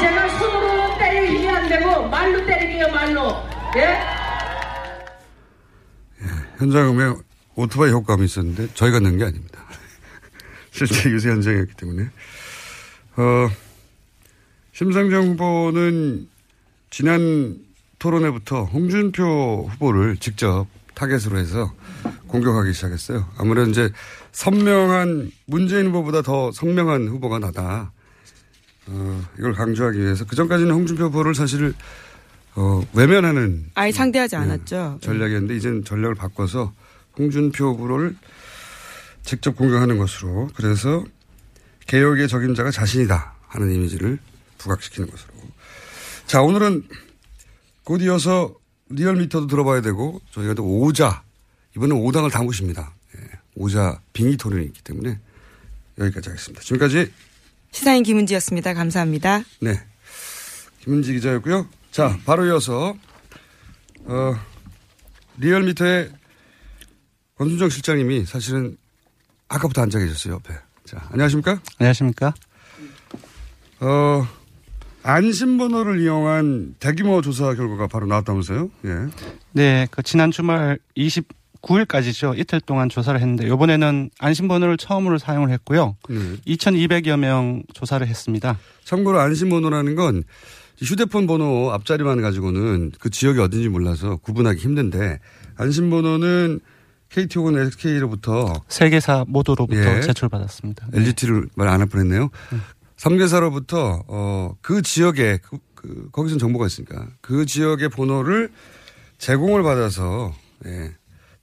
제가 0.00 0.28
손으로 0.38 0.98
때릴 0.98 1.28
힘이 1.28 1.48
안 1.48 1.68
되고 1.68 2.08
말로 2.08 2.46
때리게요 2.46 2.88
말로. 2.88 3.36
예? 3.76 3.80
예 6.22 6.26
현장음에 6.58 7.14
오토바이 7.54 7.90
효과음이 7.90 8.24
있었는데 8.24 8.72
저희가 8.74 9.00
넣은 9.00 9.18
게 9.18 9.24
아닙니다. 9.24 9.60
실제 10.72 11.10
유세 11.10 11.28
현장이었기 11.28 11.74
때문에. 11.74 12.08
어, 13.16 13.50
심상정 14.72 15.28
후보는 15.28 16.31
지난 16.92 17.56
토론회부터 17.98 18.64
홍준표 18.64 19.66
후보를 19.72 20.18
직접 20.18 20.66
타겟으로 20.94 21.38
해서 21.38 21.72
공격하기 22.26 22.74
시작했어요. 22.74 23.26
아무래도 23.38 23.70
이제 23.70 23.90
선명한 24.32 25.32
문재인 25.46 25.86
후보보다 25.86 26.20
더 26.20 26.52
선명한 26.52 27.08
후보가 27.08 27.38
나다. 27.38 27.92
어, 28.88 29.22
이걸 29.38 29.54
강조하기 29.54 29.98
위해서 29.98 30.26
그 30.26 30.36
전까지는 30.36 30.70
홍준표 30.70 31.04
후보를 31.04 31.34
사실 31.34 31.72
어, 32.56 32.86
외면하는 32.92 33.70
아예 33.74 33.90
상대하지 33.90 34.36
네, 34.36 34.42
않았죠. 34.42 34.98
전략이었는데 35.00 35.56
이제는 35.56 35.84
전략을 35.84 36.14
바꿔서 36.14 36.74
홍준표 37.16 37.72
후보를 37.72 38.14
직접 39.22 39.56
공격하는 39.56 39.96
것으로 39.96 40.50
그래서 40.54 41.04
개혁의 41.86 42.28
적임자가 42.28 42.70
자신이다 42.70 43.32
하는 43.48 43.72
이미지를 43.72 44.18
부각시키는 44.58 45.10
것으로. 45.10 45.31
자, 46.32 46.40
오늘은 46.40 46.88
곧 47.84 48.00
이어서 48.00 48.54
리얼미터도 48.88 49.48
들어봐야 49.48 49.82
되고 49.82 50.18
저희가 50.30 50.54
또 50.54 50.64
오자 50.64 51.22
이번엔 51.76 51.98
오당을 51.98 52.30
담으십니다. 52.30 52.94
예, 53.14 53.30
오자 53.54 54.00
빙의 54.14 54.38
토론이 54.38 54.64
있기 54.64 54.80
때문에 54.80 55.20
여기까지 55.98 56.30
하겠습니다. 56.30 56.62
지금까지 56.62 57.12
시사인 57.70 58.02
김은지였습니다. 58.02 58.72
감사합니다. 58.72 59.42
네. 59.60 59.78
김은지 60.80 61.12
기자였고요. 61.12 61.68
자, 61.90 62.18
바로 62.24 62.46
이어서 62.46 62.96
어, 64.06 64.34
리얼미터의 65.36 66.12
권순정 67.36 67.68
실장님이 67.68 68.24
사실은 68.24 68.78
아까부터 69.48 69.82
앉아 69.82 69.98
계셨어요, 69.98 70.36
옆에. 70.36 70.54
자, 70.86 71.06
안녕하십니까? 71.10 71.60
안녕하십니까? 71.78 72.32
어, 73.80 74.26
안심번호를 75.02 76.00
이용한 76.00 76.76
대규모 76.78 77.20
조사 77.22 77.54
결과가 77.54 77.86
바로 77.88 78.06
나왔다면서요? 78.06 78.70
예. 78.84 78.90
네, 79.52 79.86
그 79.90 80.02
지난 80.02 80.30
주말 80.30 80.78
29일까지죠. 80.96 82.38
이틀 82.38 82.60
동안 82.60 82.88
조사를 82.88 83.18
했는데 83.20 83.46
이번에는 83.46 84.10
안심번호를 84.18 84.76
처음으로 84.76 85.18
사용을 85.18 85.50
했고요. 85.50 85.96
네. 86.08 86.16
2,200여 86.46 87.18
명 87.18 87.62
조사를 87.74 88.06
했습니다. 88.06 88.58
참고로 88.84 89.18
안심번호라는 89.20 89.94
건 89.96 90.22
휴대폰 90.78 91.26
번호 91.26 91.70
앞자리만 91.72 92.22
가지고는 92.22 92.92
그 92.98 93.10
지역이 93.10 93.38
어딘지 93.40 93.68
몰라서 93.68 94.16
구분하기 94.16 94.60
힘든데 94.60 95.18
안심번호는 95.56 96.60
KT 97.10 97.38
혹은 97.40 97.58
SK로부터 97.58 98.54
세 98.68 98.88
개사 98.88 99.24
모두로부터 99.28 99.96
예. 99.96 100.00
제출받았습니다. 100.00 100.86
LGT를 100.94 101.48
말 101.54 101.68
안 101.68 101.80
할 101.80 101.86
뻔했네요. 101.88 102.30
3개사로부터 103.02 104.04
어, 104.06 104.54
그 104.60 104.82
지역에 104.82 105.38
그, 105.42 105.58
그, 105.74 106.08
거기선 106.12 106.38
정보가 106.38 106.66
있으니까 106.66 107.08
그 107.20 107.44
지역의 107.46 107.88
번호를 107.88 108.50
제공을 109.18 109.62
받아서 109.62 110.32
예, 110.66 110.92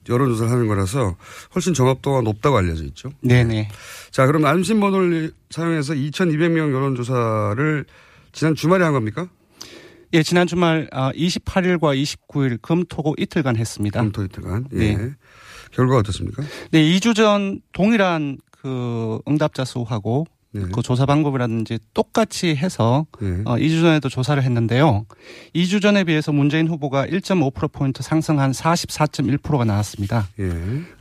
여론조사를 0.08 0.52
하는 0.52 0.68
거라서 0.68 1.18
훨씬 1.54 1.74
정확도가 1.74 2.22
높다고 2.22 2.58
알려져 2.58 2.84
있죠. 2.86 3.12
네네. 3.22 3.70
자, 4.12 4.26
그럼 4.26 4.46
안심 4.46 4.80
번호를 4.80 5.34
사용해서 5.50 5.94
2,200명 5.94 6.74
여론조사를 6.74 7.86
지난 8.32 8.56
주말에 8.56 8.84
한 8.86 8.94
겁니까? 8.94 9.28
예, 10.14 10.24
지난 10.24 10.48
주말 10.48 10.88
아, 10.92 11.12
28일과 11.12 12.02
29일 12.02 12.62
금토고 12.62 13.16
이틀간 13.18 13.58
했습니다. 13.58 14.02
금토 14.02 14.24
이틀간. 14.24 14.70
예. 14.74 14.96
네. 14.96 15.12
결과가 15.72 16.00
어떻습니까? 16.00 16.42
네, 16.72 16.82
2주 16.82 17.16
전 17.16 17.62
동일한 17.74 18.38
그 18.50 19.20
응답자 19.28 19.66
수하고 19.66 20.26
네. 20.52 20.64
그 20.74 20.82
조사 20.82 21.06
방법이라든지 21.06 21.78
똑같이 21.94 22.56
해서 22.56 23.06
네. 23.22 23.42
어, 23.46 23.56
2주 23.58 23.82
전에도 23.82 24.10
조사를 24.10 24.42
했는데요. 24.42 25.06
2주 25.54 25.80
전에 25.82 26.04
비해서 26.04 26.32
문재인 26.32 26.68
후보가 26.68 27.06
1.5%포인트 27.06 28.02
상승한 28.02 28.52
44.1%가 28.52 29.64
나왔습니다. 29.66 30.28
예. 30.40 30.50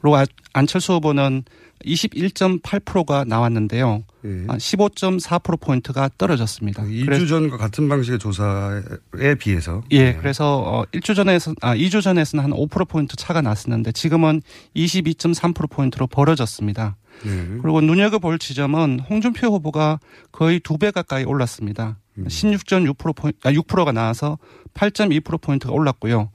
그리고 0.03 0.17
아- 0.17 0.27
안철수 0.53 0.93
후보는 0.95 1.45
21.8%가 1.85 3.25
나왔는데요. 3.25 4.03
예. 4.25 4.45
아, 4.49 4.57
15.4%포인트가 4.57 6.11
떨어졌습니다. 6.19 6.83
2주 6.83 7.29
전과 7.29 7.57
같은 7.57 7.89
방식의 7.89 8.19
조사에 8.19 9.35
비해서. 9.39 9.83
예, 9.93 10.15
그래서 10.15 10.59
어 10.59 10.85
1주 10.93 11.15
전에서 11.15 11.55
아 11.61 11.75
2주 11.75 12.03
전에서는 12.03 12.45
한 12.45 12.51
5% 12.53 12.89
포인트 12.89 13.17
차가 13.17 13.41
났었는데 13.41 13.93
지금은 13.93 14.43
22.3% 14.77 15.71
포인트로 15.71 16.07
벌어졌습니다. 16.09 16.97
네. 17.25 17.59
그리고 17.63 17.81
눈여겨 17.81 18.19
볼 18.19 18.39
지점은 18.39 19.01
홍준표 19.01 19.49
후보가 19.49 20.01
거의 20.33 20.61
두 20.61 20.79
배 20.79 20.91
가까이 20.91 21.25
올랐습니다. 21.25 21.99
음. 22.19 22.27
16.6% 22.27 23.15
포인트 23.17 23.39
아 23.47 23.53
6%가 23.53 23.93
나와서 23.93 24.39
8.2% 24.75 25.41
포인트가 25.41 25.73
올랐고요. 25.73 26.31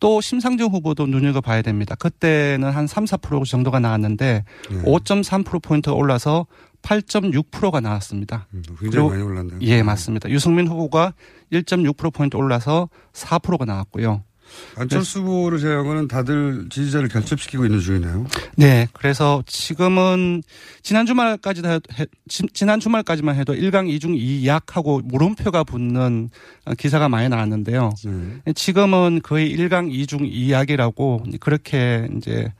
또 0.00 0.20
심상정 0.20 0.70
후보도 0.72 1.06
눈여겨 1.06 1.40
봐야 1.40 1.60
됩니다. 1.62 1.94
그때는 1.96 2.70
한 2.70 2.86
3, 2.86 3.04
4% 3.04 3.44
정도가 3.44 3.80
나왔는데 3.80 4.44
네. 4.70 4.82
5.3% 4.82 5.60
포인트가 5.62 5.96
올라서 5.96 6.46
8.6%가 6.82 7.80
나왔습니다. 7.80 8.46
음, 8.54 8.62
굉장히 8.80 9.08
많이 9.10 9.22
올랐네요. 9.22 9.58
예, 9.62 9.82
맞습니다. 9.82 10.30
유승민 10.30 10.68
후보가 10.68 11.14
1.6% 11.52 12.12
포인트 12.14 12.36
올라서 12.36 12.88
4%가 13.12 13.64
나왔고요. 13.64 14.22
안철수 14.76 15.20
후보를 15.20 15.58
제외하고는 15.58 16.08
다들 16.08 16.66
지지자를 16.70 17.08
결집시키고 17.08 17.64
있는 17.66 17.80
중이네요. 17.80 18.26
네, 18.56 18.88
그래서 18.92 19.42
지금은 19.46 20.42
지난 20.82 21.06
주말까지 21.06 21.62
해, 21.66 21.80
지- 22.28 22.42
지난 22.52 22.80
주말까지만 22.80 23.36
해도 23.36 23.54
1강 23.54 23.88
2중 23.98 24.16
2약하고 24.18 25.02
물음표가 25.04 25.64
붙는 25.64 26.30
어, 26.64 26.74
기사가 26.74 27.08
많이 27.08 27.28
나왔는데요. 27.28 27.92
네. 28.44 28.52
지금은 28.54 29.20
거의 29.22 29.54
1강 29.56 29.90
2중 29.92 30.20
2약이라고 30.30 31.38
그렇게 31.40 32.08
이제 32.16 32.52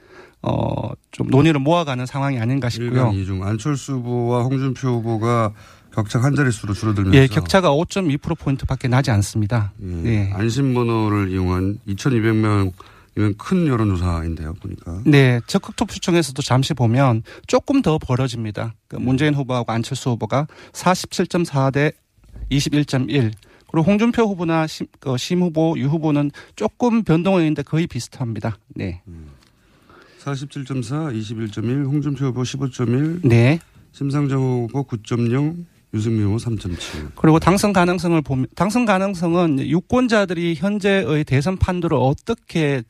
어 0.43 0.89
좀 1.11 1.27
논의를 1.31 1.59
모아가는 1.59 2.07
상황이 2.07 2.39
아닌가 2.39 2.69
싶고요. 2.69 3.11
1강 3.11 3.27
2중 3.27 3.43
안철수 3.43 3.95
후보와 3.95 4.45
홍준표 4.45 4.89
후보가 4.89 5.53
격차 5.99 6.23
한 6.23 6.37
자릿수로 6.37 6.75
줄어들면서 6.75 7.19
예, 7.19 7.27
격차가 7.27 7.71
5.2% 7.71 8.39
포인트밖에 8.39 8.87
나지 8.87 9.11
않습니다. 9.11 9.73
예. 10.05 10.31
안심번호를 10.33 11.31
이용한 11.33 11.81
2,200명이면 11.89 13.37
큰 13.37 13.67
여론조사인데요, 13.67 14.55
보니까. 14.55 15.03
네, 15.05 15.41
적극 15.49 15.75
투표청에서도 15.75 16.41
잠시 16.43 16.73
보면 16.75 17.25
조금 17.49 17.83
더 17.83 17.99
벌어집니다. 17.99 18.75
그 18.87 18.95
문재인 18.95 19.35
후보하고 19.35 19.73
안철수 19.73 20.11
후보가 20.11 20.47
47.4 20.73 21.73
대 21.73 21.91
21.1. 22.53 23.33
그리고 23.71 23.85
홍준표 23.85 24.23
후보나 24.23 24.69
심, 24.69 24.87
그심 25.01 25.43
후보, 25.43 25.75
유 25.79 25.89
후보는 25.89 26.31
조금 26.55 27.03
변동은 27.03 27.41
있는데 27.41 27.63
거의 27.63 27.89
비슷합니다. 27.89 28.57
네. 28.69 29.03
47.4, 30.25 31.13
21.1, 31.13 31.87
홍준표 31.87 32.27
후보 32.27 32.43
15.1, 32.43 33.27
네. 33.27 33.59
심상정 33.91 34.41
후보 34.41 34.85
9.0, 34.85 35.67
유승민 35.95 36.27
후보 36.27 36.37
3.7. 36.37 37.13
그리고 37.15 37.39
당선 37.39 37.73
가능성을 37.73 38.21
보면 38.23 38.47
당선 38.55 38.85
가능성은 38.85 39.61
유권자들이 39.61 40.55
현재의 40.57 41.25
대선 41.25 41.57
판도를 41.57 41.97
어떻게 41.99 42.83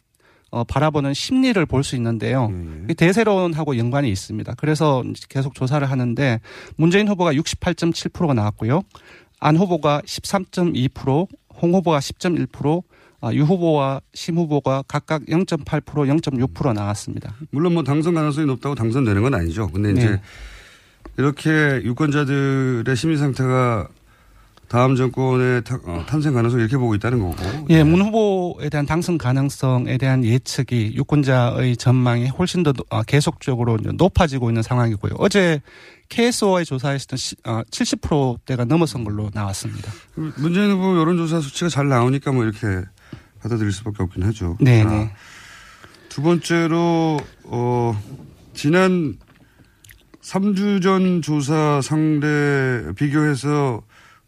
어, 0.51 0.65
바라보는 0.65 1.13
심리를 1.15 1.65
볼 1.67 1.83
수 1.85 1.95
있는데요. 1.97 2.49
이 2.91 2.95
대세론하고 2.95 3.77
연관이 3.77 4.11
있습니다. 4.11 4.55
그래서 4.57 5.05
계속 5.29 5.55
조사를 5.55 5.89
하는데 5.89 6.41
문재인 6.77 7.07
후보가 7.07 7.35
68.7%가 7.35 8.33
나왔고요. 8.35 8.83
안 9.41 9.57
후보가 9.57 10.03
13.2%, 10.07 11.29
홍 11.61 11.75
후보가 11.75 11.99
10.1%, 11.99 12.83
아, 13.21 13.33
유 13.35 13.43
후보와 13.43 14.01
심 14.15 14.39
후보가 14.39 14.85
각각 14.89 15.23
0.8%, 15.27 15.83
0.6% 15.83 16.73
나왔습니다. 16.73 17.35
물론 17.51 17.75
뭐 17.75 17.83
당선 17.83 18.15
가능성이 18.15 18.47
높다고 18.47 18.75
당선되는 18.75 19.23
건 19.23 19.35
아니죠. 19.35 19.69
근데 19.69 19.91
이제 19.93 20.11
네. 20.13 20.21
이렇게 21.17 21.81
유권자들의 21.85 22.95
심리 22.97 23.17
상태가 23.17 23.89
다음 24.69 24.97
정권의 24.97 25.65
타- 25.65 25.79
어, 25.87 26.05
탄생 26.07 26.35
가능성 26.35 26.61
이렇게 26.61 26.77
보고 26.77 26.95
있다는 26.95 27.21
거고. 27.21 27.37
예, 27.71 27.83
문 27.83 28.03
후보에 28.03 28.69
대한 28.69 28.85
당선 28.85 29.17
가능성에 29.17 29.97
대한 29.97 30.23
예측이 30.25 30.93
유권자의 30.95 31.79
전망이 31.79 32.29
훨씬 32.29 32.63
더 32.63 32.75
노- 32.75 32.85
어, 32.91 33.03
계속적으로 33.03 33.79
높아지고 33.95 34.51
있는 34.51 34.63
상황이고요. 34.63 35.15
어제 35.19 35.63
KSOI의 36.11 36.67
조사에서는 36.67 37.17
시- 37.17 37.37
어, 37.47 37.63
70%대가 37.71 38.67
넘어선 38.67 39.05
걸로 39.05 39.31
나왔습니다. 39.33 39.91
문재인 40.37 40.71
후보 40.73 40.99
여론조사 40.99 41.41
수치가 41.41 41.71
잘 41.71 41.89
나오니까 41.89 42.33
뭐 42.33 42.45
이렇게 42.45 42.83
받아들일 43.41 43.73
수밖에 43.73 44.03
없긴 44.03 44.23
하죠. 44.25 44.59
네. 44.61 44.85
네. 44.85 45.11
두 46.11 46.21
번째로 46.21 47.21
어 47.45 48.03
지난 48.53 49.17
3주 50.29 50.83
전 50.83 51.23
조사 51.23 51.81
상대 51.83 52.27
비교해서 52.97 53.81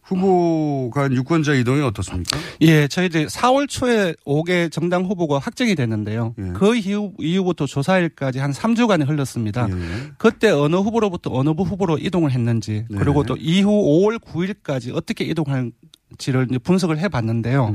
후보 0.02 0.90
간 0.92 1.12
유권자 1.12 1.54
이동이 1.54 1.82
어떻습니까? 1.82 2.38
예, 2.62 2.88
저희들 2.88 3.26
4월 3.26 3.68
초에 3.68 4.14
5개 4.26 4.72
정당 4.72 5.04
후보가 5.04 5.38
확정이 5.38 5.74
됐는데요. 5.74 6.34
그 6.54 6.74
이후, 6.74 7.12
이후부터 7.18 7.66
조사일까지 7.66 8.38
한 8.38 8.50
3주간이 8.50 9.06
흘렀습니다. 9.06 9.68
그때 10.16 10.48
어느 10.48 10.74
후보로부터 10.76 11.30
어느 11.32 11.50
후보로 11.50 11.98
이동을 11.98 12.32
했는지 12.32 12.86
그리고 12.98 13.22
또 13.22 13.36
이후 13.36 13.70
5월 13.70 14.18
9일까지 14.18 14.96
어떻게 14.96 15.24
이동할 15.24 15.70
지를 16.18 16.46
이제 16.50 16.58
분석을 16.58 16.98
해 16.98 17.08
봤는데요. 17.08 17.70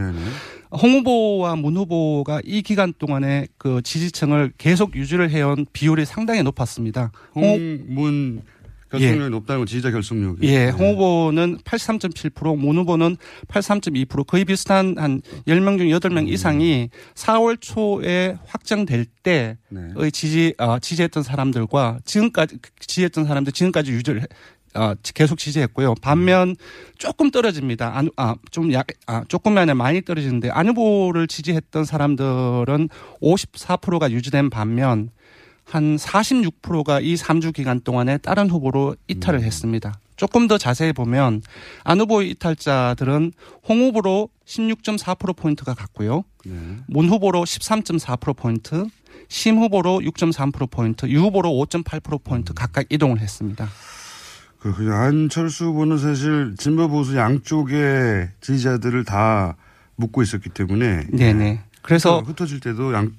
홍 0.72 0.92
후보와 0.96 1.56
문 1.56 1.78
후보가 1.78 2.42
이 2.44 2.62
기간 2.62 2.94
동안에 2.98 3.48
그 3.58 3.82
지지층을 3.84 4.54
계속 4.58 4.96
유지를 4.96 5.30
해온 5.30 5.66
비율이 5.74 6.06
상당히 6.06 6.44
높았습니다. 6.44 7.12
홍문 7.36 8.42
결속력이 8.92 9.30
높다는 9.32 9.60
건 9.62 9.66
지지자 9.68 9.92
결속력이. 9.92 10.48
예, 10.48 10.70
홍 10.70 10.94
후보는 10.94 11.58
83.7%, 11.66 12.56
문 12.58 12.78
후보는 12.78 13.18
83.2% 13.48 14.26
거의 14.28 14.46
비슷한 14.46 14.96
한 14.98 15.22
10명 15.48 15.78
중 15.78 15.88
8명 15.88 16.28
이상이 16.30 16.90
4월 17.16 17.58
초에 17.60 18.38
확정될 18.46 19.06
때의 19.24 19.58
지지, 20.14 20.54
어, 20.60 20.78
지지했던 20.80 21.24
사람들과 21.24 22.00
지금까지, 22.06 22.58
지지했던 22.80 23.26
사람들 23.26 23.52
지금까지 23.54 23.92
유지를 23.92 24.22
해- 24.22 24.28
어, 24.76 24.94
계속 25.14 25.38
지지했고요. 25.38 25.96
반면 26.02 26.56
조금 26.98 27.32
떨어집니다. 27.32 27.98
안, 27.98 28.10
아, 28.18 28.36
좀 28.52 28.74
약, 28.74 28.88
아, 29.08 29.24
조금이 29.28 29.58
아니라 29.58 29.74
많이 29.76 30.02
떨어지는데 30.02 30.50
안 30.50 30.68
후보를 30.68 31.28
지지했던 31.28 31.86
사람들은 31.86 32.90
54%가 33.22 34.12
유지된 34.12 34.50
반면 34.50 35.10
한 35.64 35.96
46%가 35.96 37.00
이 37.00 37.16
3주 37.16 37.54
기간 37.54 37.82
동안에 37.82 38.20
다른 38.20 38.50
후보로 38.50 38.96
이탈을 39.08 39.42
했습니다. 39.42 40.00
조금 40.16 40.48
더 40.48 40.58
자세히 40.58 40.94
보면 40.94 41.42
안 41.84 42.00
후보의 42.00 42.30
이탈자들은 42.32 43.34
홍 43.68 43.82
후보로 43.82 44.30
16.4%포인트가 44.46 45.74
갔고요. 45.74 46.24
문 46.88 47.10
후보로 47.10 47.44
13.4%포인트, 47.44 48.86
심 49.28 49.58
후보로 49.58 50.00
6.3%포인트, 50.00 51.08
유 51.08 51.22
후보로 51.22 51.50
5.8%포인트 51.50 52.54
각각 52.54 52.86
이동을 52.90 53.20
했습니다. 53.20 53.68
그렇군요. 54.66 54.96
안철수 54.96 55.66
후보는 55.66 56.00
사실 56.00 56.56
진보 56.58 56.88
보수 56.88 57.16
양쪽의 57.16 58.30
지지자들을 58.42 59.04
다 59.04 59.58
묶고 59.96 60.24
있었기 60.24 60.50
때문에 60.50 61.06
네네. 61.12 61.62
그래서 61.84 62.22
흩어질 62.22 62.62
때도 62.62 62.92
양 62.96 63.12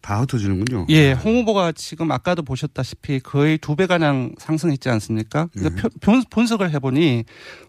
다 0.00 0.20
흩어지는군요. 0.20 0.86
예, 0.90 1.12
홍 1.12 1.38
후보가 1.38 1.72
지금 1.72 2.10
아까도 2.12 2.42
보셨다시피 2.42 3.20
거의 3.20 3.58
두 3.58 3.74
배 3.76 3.86
가량 3.86 4.32
상승했지 4.38 4.88
않습니까? 4.88 5.48
그러니까 5.52 5.88
표- 6.00 6.22
분석을 6.30 6.70
해보니 6.72 7.24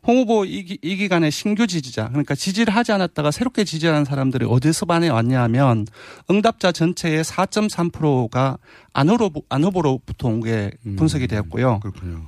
홍 0.08 0.18
후보 0.20 0.46
이, 0.46 0.64
기- 0.64 0.78
이 0.82 0.96
기간에 0.96 1.30
신규 1.32 1.68
지지자, 1.68 2.10
그러니까 2.10 2.36
지지를 2.36 2.76
하지 2.76 2.92
않았다가 2.92 3.32
새롭게 3.32 3.64
지지하는 3.64 4.06
사람들이 4.06 4.46
어디서 4.48 4.86
반에 4.86 5.10
왔냐 5.10 5.42
하면 5.44 5.86
응답자 6.30 6.72
전체의 6.72 7.24
4.3%가 7.24 8.58
안, 8.94 9.10
후로, 9.10 9.32
안 9.50 9.64
후보로부터 9.64 10.28
온 10.28 10.42
게 10.42 10.72
분석이 10.98 11.28
되었고요. 11.28 11.80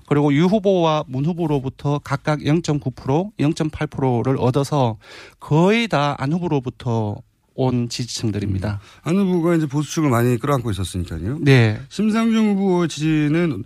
그리고 0.08 0.34
유 0.34 0.46
후보와 0.46 1.06
문 1.08 1.26
후보로부터 1.26 2.00
각각 2.04 2.40
0.9%, 2.40 3.32
0.8%를 3.40 4.38
얻어서 4.40 4.98
거의 5.40 5.88
다 5.88 6.16
안 6.20 6.34
후보로부터 6.34 7.18
온 7.56 7.90
지지층들입니다. 7.90 8.80
안 9.04 9.16
후보가 9.18 9.56
이제 9.56 9.66
보수층을 9.66 10.10
많이 10.10 10.38
끌어안고 10.38 10.72
있었으니까요. 10.72 11.40
네. 11.42 11.80
심상정 11.90 12.52
후보의 12.52 12.88
지지는 12.90 13.64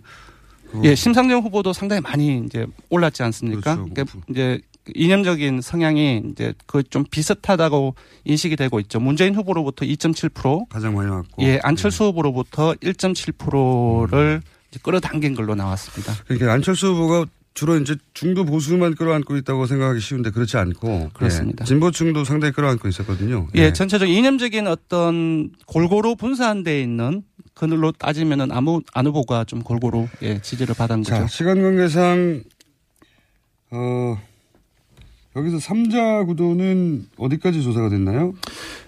어, 0.72 0.82
예, 0.84 0.94
심상정 0.94 1.42
후보도 1.42 1.72
상당히 1.72 2.00
많이 2.02 2.42
이제 2.44 2.66
올랐지 2.90 3.22
않습니까? 3.22 3.76
그렇죠. 3.76 3.94
그러니까 3.94 4.18
이제 4.28 4.60
이념적인 4.94 5.60
성향이 5.62 6.22
이제 6.30 6.54
그 6.66 6.82
좀 6.84 7.04
비슷하다고 7.10 7.94
인식이 8.24 8.54
되고 8.56 8.78
있죠. 8.80 9.00
문재인 9.00 9.34
후보로부터 9.34 9.84
2.7%, 9.84 10.68
가장 10.68 10.94
많이 10.94 11.10
왔고. 11.10 11.42
예, 11.42 11.58
안철수 11.62 12.04
후보로부터 12.04 12.74
1.7%를 12.74 14.42
이제 14.70 14.80
끌어당긴 14.82 15.34
걸로 15.34 15.54
나왔습니다. 15.54 16.12
그러니까 16.24 16.52
안철수 16.52 16.88
후보가 16.88 17.26
주로 17.56 17.78
이제 17.78 17.96
중도 18.12 18.44
보수만 18.44 18.94
끌어안고 18.94 19.34
있다고 19.38 19.64
생각하기 19.64 19.98
쉬운데 19.98 20.30
그렇지 20.30 20.58
않고 20.58 21.08
그렇습니다. 21.14 21.62
예, 21.62 21.64
진보층도 21.64 22.24
상당히 22.24 22.52
끌어안고 22.52 22.86
있었거든요. 22.86 23.48
예, 23.54 23.72
전체적 23.72 24.10
이념적인 24.10 24.66
어떤 24.66 25.50
골고루 25.64 26.16
분산돼 26.16 26.70
돼 26.70 26.82
있는 26.82 27.22
그늘로 27.54 27.92
따지면은 27.92 28.52
아무 28.52 28.82
안 28.92 29.06
후보가 29.06 29.44
좀 29.44 29.62
골고루 29.62 30.06
예, 30.20 30.38
지지를 30.42 30.74
받은 30.74 30.98
거죠. 30.98 31.14
자, 31.14 31.26
시간 31.28 31.62
관계상 31.62 32.42
어 33.70 34.18
여기서 35.34 35.58
삼자 35.58 36.24
구도는 36.24 37.06
어디까지 37.16 37.62
조사가 37.62 37.88
됐나요? 37.88 38.34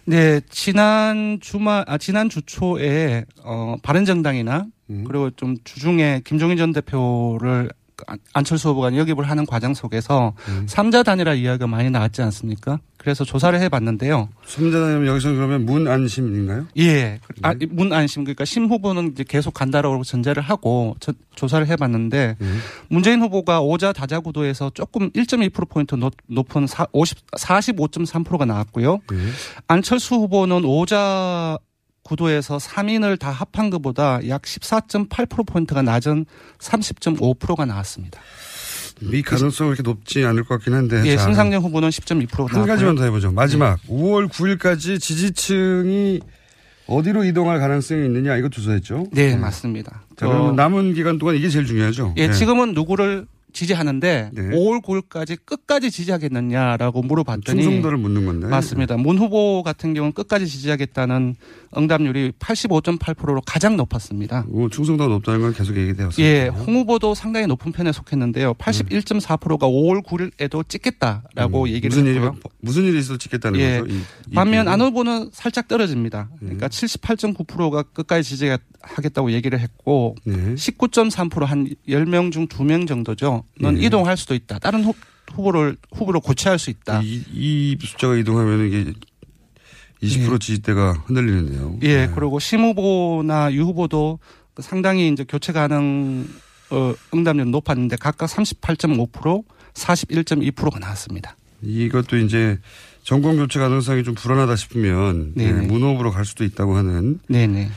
네, 0.05 0.43
지난 0.51 1.39
주말, 1.41 1.85
아, 1.87 1.99
지난 1.99 2.31
주 2.31 2.41
초에, 2.41 3.27
어, 3.45 3.77
바른정당이나, 3.83 4.65
음. 4.89 5.05
그리고 5.07 5.31
좀 5.31 5.57
주중에 5.65 6.23
김종인 6.25 6.57
전 6.57 6.73
대표를 6.73 7.71
안- 8.07 8.19
안철수 8.33 8.69
후보가 8.71 8.97
역입을 8.97 9.29
하는 9.29 9.45
과정 9.47 9.75
속에서 9.75 10.33
음. 10.49 10.67
삼자 10.69 11.03
단일화 11.03 11.35
이야기가 11.35 11.67
많이 11.67 11.91
나왔지 11.91 12.23
않습니까? 12.23 12.79
그래서 12.97 13.25
조사를 13.25 13.59
해봤는데요. 13.61 14.29
삼자다면 14.47 15.07
여기서 15.07 15.33
그러면 15.33 15.65
문안심인가요? 15.67 16.67
예. 16.79 17.21
아, 17.43 17.55
문안심, 17.71 18.25
그러니까 18.25 18.45
심 18.45 18.67
후보는 18.67 19.13
이제 19.13 19.25
계속 19.27 19.55
간다라고 19.55 20.03
전제를 20.05 20.43
하고 20.43 20.97
저- 21.01 21.13
조사를 21.37 21.67
해봤는데 21.69 22.37
문재인 22.89 23.21
후보가 23.23 23.61
오자 23.61 23.93
다자 23.93 24.19
구도에서 24.21 24.71
조금 24.75 25.11
1.2%포인트 25.13 25.95
높, 25.95 26.13
높은 26.27 26.67
사, 26.67 26.87
50, 26.93 27.19
45.3%가 27.37 28.45
나왔고요. 28.45 28.99
안철수 29.69 30.17
후보는 30.17 30.65
오자 30.65 31.59
구도에서 32.09 32.57
3인을 32.57 33.19
다 33.19 33.31
합한 33.31 33.69
것보다 33.69 34.21
약 34.29 34.43
14.8%포인트가 34.43 35.83
낮은 35.83 36.25
30.5%가 36.59 37.67
나왔습니다. 37.67 38.21
이 39.01 39.23
가능성은 39.23 39.75
그렇게 39.75 39.89
높지 39.89 40.25
않을 40.25 40.45
것 40.45 40.57
같긴 40.57 40.75
한데. 40.75 41.03
예, 41.05 41.17
자, 41.17 41.25
심상정 41.25 41.63
후보는 41.63 41.91
10.2%가 41.91 42.59
한 42.59 42.67
가지만 42.67 42.97
더 42.97 43.05
해보죠. 43.05 43.31
마지막 43.31 43.79
네. 43.83 43.95
5월 43.95 44.29
9일까지 44.29 44.99
지지층이 45.01 46.21
어디로 46.87 47.25
이동할 47.25 47.61
가능성이 47.61 48.07
있느냐 48.07 48.37
이거 48.37 48.49
조사했죠. 48.49 49.09
네, 49.13 49.37
맞습니다. 49.37 50.03
자, 50.17 50.27
어, 50.27 50.31
그러면 50.31 50.57
남은 50.57 50.95
기간 50.95 51.19
동안 51.19 51.37
이게 51.37 51.49
제일 51.51 51.67
중요하죠. 51.67 52.15
예, 52.17 52.29
네. 52.29 52.33
지금은 52.33 52.73
누구를 52.73 53.27
지지하는데 53.59 54.31
5월 54.35 54.81
9일까지 54.83 55.37
끝까지 55.45 55.91
지지하겠느냐라고 55.91 57.03
물어봤더니 57.03 57.61
충성도를 57.63 57.99
묻는 57.99 58.25
건데. 58.25 58.47
맞습니다. 58.47 58.97
문 58.97 59.19
후보 59.19 59.65
같은 59.65 59.95
경우는 59.95 60.13
끝까지 60.13 60.47
지지하겠다는 60.47 61.35
응답률이 61.77 62.33
85.8%로 62.39 63.41
가장 63.45 63.77
높았습니다. 63.77 64.45
뭐 64.49 64.69
충성도가 64.69 65.09
높다는 65.13 65.41
건 65.41 65.53
계속 65.55 65.77
얘기되었어요. 65.77 66.25
예, 66.25 66.47
홍 66.49 66.77
후보도 66.77 67.15
상당히 67.15 67.47
높은 67.49 67.73
편에 67.73 67.91
속했는데요. 67.93 68.55
81.4%가 68.55 69.67
5월 69.67 70.05
9일에도 70.05 70.67
찍겠다라고 70.69 71.69
얘기를 71.71 71.97
음. 71.97 71.99
무슨 71.99 72.07
일이 72.07 72.15
했고요. 72.25 72.39
무슨 72.61 72.85
일이 72.85 72.99
있어도 73.01 73.19
찍겠다는 73.19 73.59
예. 73.61 73.81
거죠. 73.81 73.93
이- 73.93 73.99
이 74.31 74.35
반면. 74.35 74.69
안 74.69 74.81
후보는 74.81 75.31
살짝 75.33 75.67
떨어집니다. 75.69 76.29
예. 76.35 76.39
그러니까 76.45 76.69
78.9%가 76.69 77.83
끝까지 77.83 78.29
지지하겠다고 78.29 79.33
얘기를 79.33 79.59
했고 79.61 80.15
네. 80.25 80.55
19.3%한 80.55 81.69
10명 81.89 82.31
중 82.33 82.47
2명 82.47 82.87
정도죠. 82.87 83.45
는 83.61 83.83
예. 83.83 83.87
이동할 83.87 84.17
수도 84.17 84.35
있다. 84.35 84.59
다른 84.59 84.85
후, 84.85 84.95
후보를 85.33 85.77
후보로 85.93 86.21
고치할 86.21 86.59
수 86.59 86.71
있다. 86.71 87.01
이, 87.03 87.25
이 87.33 87.77
숫자가 87.81 88.17
이동하면 88.17 88.67
이게 88.67 88.93
20% 90.03 90.41
지지대가 90.41 90.93
흔들리는데요. 91.07 91.79
예, 91.83 92.09
그리고 92.15 92.39
심 92.39 92.61
후보나 92.61 93.53
유 93.53 93.65
후보도 93.65 94.21
상당히 94.61 95.09
이제 95.09 95.25
교체 95.29 95.53
가능 95.53 96.27
어, 96.71 96.95
응답률 97.15 97.51
높았는데 97.51 97.97
각각 97.97 98.29
38.5%, 98.29 99.45
41.2%가 99.75 100.79
나왔습니다. 100.79 101.37
이것도 101.63 102.19
이제 102.19 102.59
정권 103.03 103.37
교체 103.37 103.59
가능성이 103.59 104.05
좀 104.05 104.15
불안하다 104.15 104.57
싶으면 104.57 105.33
예, 105.39 105.51
네네. 105.51 105.67
문호흡으로 105.67 106.11
갈 106.11 106.25
수도 106.25 106.45
있다고 106.45 106.77
하는. 106.77 107.19
네네. 107.29 107.71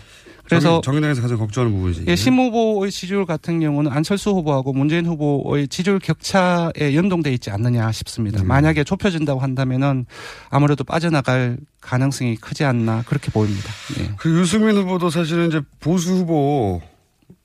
그래서 0.52 0.82
정의, 0.82 1.02
당에서 1.02 1.22
가장 1.22 1.38
걱정하는 1.38 1.76
부분이지. 1.76 2.06
예, 2.08 2.16
심 2.16 2.36
후보의 2.38 2.92
지지율 2.92 3.26
같은 3.26 3.60
경우는 3.60 3.92
안철수 3.92 4.32
후보하고 4.32 4.74
문재인 4.74 5.06
후보의 5.06 5.68
지지율 5.70 6.00
격차에 6.00 6.94
연동돼 6.94 7.32
있지 7.34 7.50
않느냐 7.50 7.92
싶습니다. 7.92 8.44
만약에 8.44 8.84
좁혀진다고 8.84 9.40
한다면은 9.40 10.06
아무래도 10.50 10.84
빠져나갈 10.84 11.58
가능성이 11.80 12.36
크지 12.36 12.64
않나 12.64 13.04
그렇게 13.08 13.32
보입니다. 13.32 13.70
예. 14.00 14.12
그 14.18 14.30
유승민 14.40 14.76
후보도 14.78 15.10
사실은 15.10 15.48
이제 15.48 15.62
보수 15.80 16.14
후보 16.14 16.82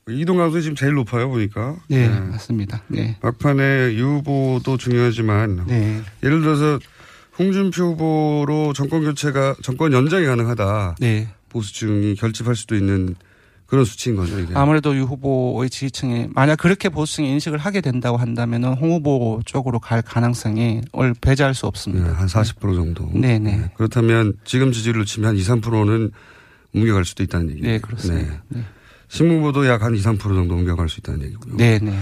이동 0.08 0.36
가능성이 0.36 0.62
지금 0.62 0.76
제일 0.76 0.94
높아요 0.94 1.28
보니까. 1.28 1.76
네, 1.88 2.04
예. 2.04 2.08
맞습니다. 2.08 2.82
네. 2.88 3.16
막판에 3.22 3.94
유 3.94 4.16
후보도 4.16 4.76
중요하지만 4.76 5.64
네. 5.66 6.00
예를 6.22 6.42
들어서 6.42 6.78
홍준표 7.38 7.82
후보로 7.92 8.72
정권 8.72 9.02
교체가 9.02 9.56
정권 9.62 9.92
연장이 9.92 10.26
가능하다. 10.26 10.96
네. 11.00 11.28
보수층이 11.56 12.14
결집할 12.16 12.54
수도 12.56 12.76
있는 12.76 13.14
그런 13.66 13.84
수치인 13.84 14.14
거죠. 14.14 14.38
이게. 14.38 14.52
아무래도 14.54 14.96
유 14.96 15.02
후보의 15.04 15.70
지지층이 15.70 16.28
만약 16.30 16.56
그렇게 16.56 16.88
보수층이 16.88 17.28
인식을 17.32 17.58
하게 17.58 17.80
된다고 17.80 18.16
한다면 18.16 18.62
은 18.62 18.68
홍 18.80 18.92
후보 18.92 19.40
쪽으로 19.44 19.80
갈 19.80 20.02
가능성이 20.02 20.82
얼 20.92 21.14
배제할 21.20 21.52
수 21.54 21.66
없습니다. 21.66 22.06
네, 22.12 22.14
한40% 22.24 22.60
정도. 22.76 23.10
네네. 23.12 23.72
그렇다면 23.76 24.34
지금 24.44 24.70
지지율로 24.70 25.04
치면 25.04 25.30
한 25.30 25.36
2, 25.36 25.40
3%는 25.42 26.10
옮겨갈 26.74 27.04
수도 27.04 27.22
있다는 27.24 27.50
얘기죠. 27.50 27.66
네, 27.66 27.78
그렇습니다. 27.80 28.42
네. 28.48 28.62
신무보도 29.08 29.66
약 29.66 29.82
한 29.82 29.94
2, 29.96 30.00
3% 30.00 30.18
정도 30.20 30.54
옮겨갈 30.54 30.88
수 30.88 31.00
있다는 31.00 31.22
얘기고요. 31.26 31.56
네네. 31.56 31.92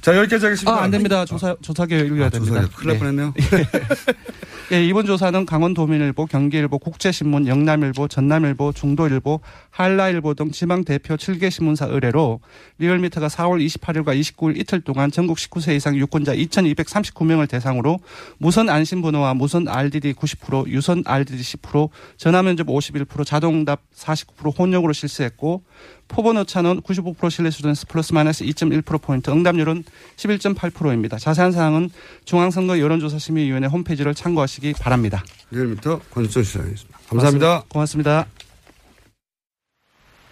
자, 0.00 0.16
여기까지 0.16 0.44
하겠습니다. 0.46 0.72
아, 0.72 0.82
안 0.84 0.90
됩니다. 0.90 1.24
조사, 1.26 1.54
조사 1.60 1.84
결과 1.84 2.04
읽어야 2.06 2.30
됩니다. 2.30 2.62
조사요. 2.62 2.68
큰일 2.74 2.88
날 2.88 2.98
뻔했네요. 2.98 3.34
예, 4.70 4.84
이번 4.84 5.06
조사는 5.06 5.46
강원도민일보, 5.46 6.26
경기일보, 6.26 6.78
국제신문, 6.78 7.46
영남일보, 7.46 8.06
전남일보, 8.06 8.72
중도일보, 8.74 9.40
한라일보 9.70 10.34
등 10.34 10.50
지방 10.50 10.84
대표 10.84 11.16
7개 11.16 11.50
신문사 11.50 11.86
의뢰로 11.86 12.40
리얼미터가 12.76 13.28
4월 13.28 13.64
28일과 13.64 14.08
29일 14.20 14.58
이틀 14.58 14.82
동안 14.82 15.10
전국 15.10 15.38
19세 15.38 15.74
이상 15.74 15.96
유권자 15.96 16.34
2,239명을 16.34 17.48
대상으로 17.48 17.98
무선 18.36 18.68
안심 18.68 19.00
번호와 19.00 19.32
무선 19.32 19.68
RDD 19.68 20.12
90%, 20.12 20.66
유선 20.66 21.02
RDD 21.06 21.40
10%, 21.40 21.88
전화 22.18 22.42
면접 22.42 22.66
51%, 22.66 23.24
자동답 23.24 23.80
49% 23.94 24.58
혼용으로 24.58 24.92
실시했고 24.92 25.62
포번 26.08 26.38
오차는 26.38 26.80
95% 26.80 27.30
신뢰 27.30 27.50
수준 27.50 27.74
플러스 27.86 28.12
마이너스 28.12 28.44
2.1%포인트, 28.44 29.30
응답률은 29.30 29.84
11.8%입니다. 30.16 31.18
자세한 31.18 31.52
사항은 31.52 31.90
중앙선거 32.24 32.78
여론조사심의위원회 32.78 33.68
홈페이지를 33.68 34.14
참고하시 34.14 34.57
기 34.60 34.72
바랍니다. 34.72 35.22
리얼미터 35.50 36.00
권수정 36.12 36.42
시장이었습니다. 36.42 36.98
감사합니다. 37.08 37.62
고맙습니다. 37.68 38.26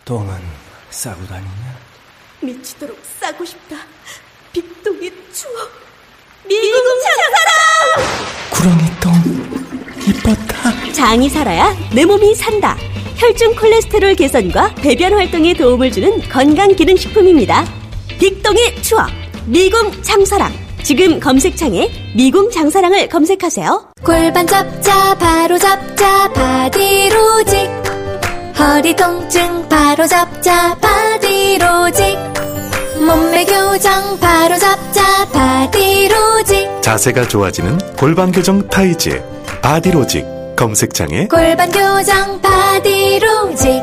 똥은 0.04 0.36
싸고 0.90 1.26
다니냐? 1.26 1.78
미치도록 2.42 2.98
싸고 3.20 3.44
싶다. 3.44 3.76
빅동의 4.52 5.12
추억. 5.32 5.70
미국 6.46 6.84
장사랑! 7.02 8.06
구렁이 8.52 9.00
똥 9.00 10.06
이뻤다. 10.08 10.92
장이 10.92 11.28
살아야 11.28 11.74
내 11.94 12.04
몸이 12.04 12.34
산다. 12.34 12.76
혈중 13.16 13.56
콜레스테롤 13.56 14.14
개선과 14.14 14.74
배변 14.76 15.14
활동에 15.14 15.54
도움을 15.54 15.90
주는 15.90 16.20
건강 16.28 16.74
기능 16.76 16.96
식품입니다. 16.96 17.64
빅동의 18.20 18.82
추억. 18.82 19.10
미궁 19.46 20.02
장사랑. 20.02 20.65
지금 20.86 21.18
검색창에 21.18 21.90
미궁 22.14 22.48
장사랑을 22.48 23.08
검색하세요. 23.08 23.88
골반 24.04 24.46
잡자 24.46 25.16
바로 25.16 25.58
잡자 25.58 26.32
바디로직. 26.32 27.68
허리 28.56 28.94
통증 28.94 29.68
바로 29.68 30.06
잡자 30.06 30.76
바디로직. 30.76 32.16
몸매 33.04 33.46
교정 33.46 34.20
바로 34.20 34.56
잡자 34.58 35.26
바디로직. 35.32 36.68
자세가 36.82 37.26
좋아지는 37.26 37.78
골반 37.96 38.30
교정 38.30 38.68
타이즈 38.68 39.20
바디로직 39.62 40.24
검색창에. 40.54 41.26
골반 41.26 41.68
교정 41.72 42.40
바디로직 42.40 43.82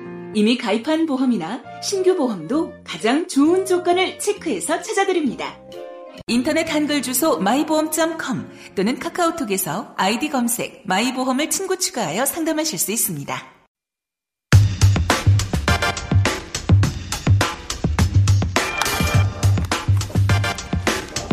이미 0.33 0.57
가입한 0.57 1.05
보험이나 1.05 1.61
신규 1.83 2.15
보험도 2.15 2.73
가장 2.85 3.27
좋은 3.27 3.65
조건을 3.65 4.17
체크해서 4.17 4.81
찾아드립니다. 4.81 5.57
인터넷 6.27 6.73
한글 6.73 7.01
주소 7.01 7.39
마이보험.com 7.39 8.49
또는 8.75 8.97
카카오톡에서 8.97 9.93
아이디 9.97 10.29
검색 10.29 10.83
마이보험을 10.85 11.49
친구 11.49 11.77
추가하여 11.77 12.25
상담하실 12.25 12.79
수 12.79 12.91
있습니다. 12.93 13.43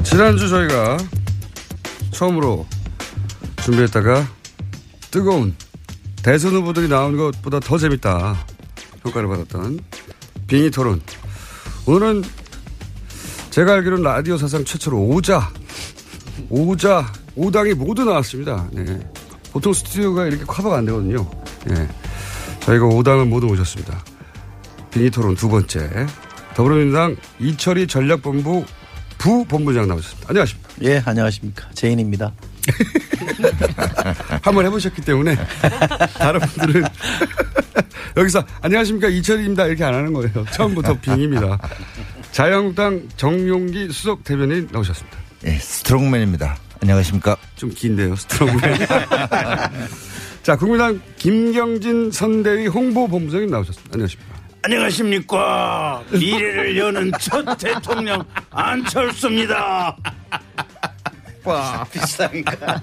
지난주 0.03 0.49
저희가 0.49 0.97
처음으로 2.11 2.67
준비했다가 3.63 4.27
뜨거운 5.13 5.55
대선 6.25 6.53
후보들이 6.55 6.89
나온 6.89 7.17
것보다 7.17 7.61
더 7.61 7.79
재밌다 7.79 8.48
평가를 9.09 9.29
받았던 9.29 9.81
빙의 10.47 10.71
토론. 10.71 11.01
오늘은 11.87 12.25
제가 13.51 13.75
알기로는 13.75 14.05
라디오 14.05 14.37
사상 14.37 14.65
최초로 14.65 14.99
오자, 14.99 15.51
오자, 16.49 17.13
오당이 17.35 17.75
모두 17.75 18.05
나왔습니다. 18.05 18.69
네. 18.73 18.99
보통 19.53 19.73
스튜디오가 19.73 20.27
이렇게 20.27 20.45
커버가 20.45 20.79
안 20.79 20.87
되거든요. 20.87 21.29
네. 21.67 21.89
저희가 22.61 22.87
오당을 22.87 23.25
모두 23.27 23.47
모셨습니다. 23.47 24.05
빙의 24.91 25.11
토론 25.11 25.35
두 25.35 25.49
번째. 25.49 26.07
더불어민주당 26.55 27.17
이철희 27.39 27.87
전략본부 27.87 28.65
부본부장 29.19 29.89
나오셨습니다. 29.89 30.29
안녕하십니까. 30.29 30.69
예, 30.83 31.03
안녕하십니까. 31.05 31.69
제인입니다. 31.75 32.33
한번 34.43 34.67
해보셨기 34.67 35.03
때문에 35.03 35.37
다른 36.19 36.41
분들은 36.41 36.85
여기서 38.17 38.45
안녕하십니까 38.63 39.09
이철희입니다 39.09 39.67
이렇게 39.67 39.85
안 39.85 39.95
하는 39.95 40.13
거예요. 40.13 40.45
처음부터 40.53 40.99
빙의입니다. 41.01 41.59
자유한국당 42.33 43.03
정용기 43.17 43.91
수석 43.93 44.25
대변인 44.25 44.69
나오셨습니다. 44.71 45.19
예, 45.47 45.53
스트롱맨입니다. 45.59 46.57
안녕하십니까. 46.83 47.37
좀 47.57 47.71
긴데요, 47.71 48.15
스트롱맨. 48.17 48.61
자, 50.43 50.57
국민의당 50.57 51.01
김경진 51.17 52.11
선대위 52.11 52.69
홍보본부장님 52.69 53.51
나오셨습니다. 53.51 53.95
안녕하십니까. 53.95 54.39
안녕하십니까. 54.63 56.03
미래를 56.13 56.77
여는 56.79 57.13
첫 57.21 57.57
대통령 57.59 58.25
안철수입니다. 58.51 59.97
와, 61.49 61.85
비싼가. 61.91 62.81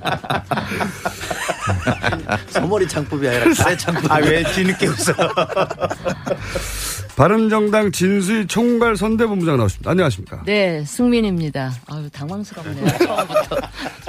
소머리 2.50 2.88
창법이 2.88 3.28
아니라 3.28 3.54
가래 3.54 3.78
창법. 3.78 4.12
아, 4.12 4.18
왜 4.18 4.44
뒤늦게 4.44 4.88
웃어? 4.88 5.14
바른정당 7.16 7.92
진수희 7.92 8.48
총괄 8.48 8.98
선대본부장 8.98 9.58
나오십니다. 9.58 9.92
안녕하십니까. 9.92 10.42
네, 10.46 10.84
승민입니다. 10.84 11.74
아유, 11.88 12.10
당황스럽네요. 12.12 12.86
처음부터. 12.98 13.58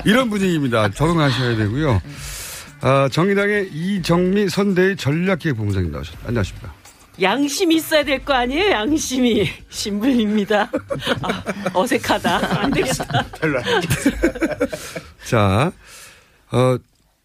이런 0.04 0.30
분위기입니다. 0.30 0.90
적응하셔야 0.90 1.56
되고요. 1.56 2.00
아, 2.80 3.08
정의당의 3.12 3.68
이정미 3.72 4.48
선대위 4.48 4.96
전략기획본부장님 4.96 5.92
나오셨습니다. 5.92 6.28
안녕하십니까. 6.28 6.72
양심이 7.20 7.76
있어야 7.76 8.04
될 8.04 8.24
거 8.24 8.34
아니에요? 8.34 8.70
양심이. 8.72 9.48
신불입니다. 9.70 10.70
아, 11.22 11.44
어색하다. 11.74 12.60
안 12.60 12.70
되겠다. 12.70 13.26
별로 13.40 13.60
자, 15.24 15.72
어, 16.52 16.76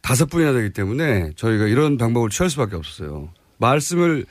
다섯 0.02 0.26
분이나 0.28 0.54
되기 0.54 0.72
때문에 0.72 1.32
저희가 1.36 1.68
이런 1.68 1.98
방법을 1.98 2.30
취할 2.30 2.50
수밖에 2.50 2.76
없었어요. 2.76 3.30
말씀을 3.58 4.26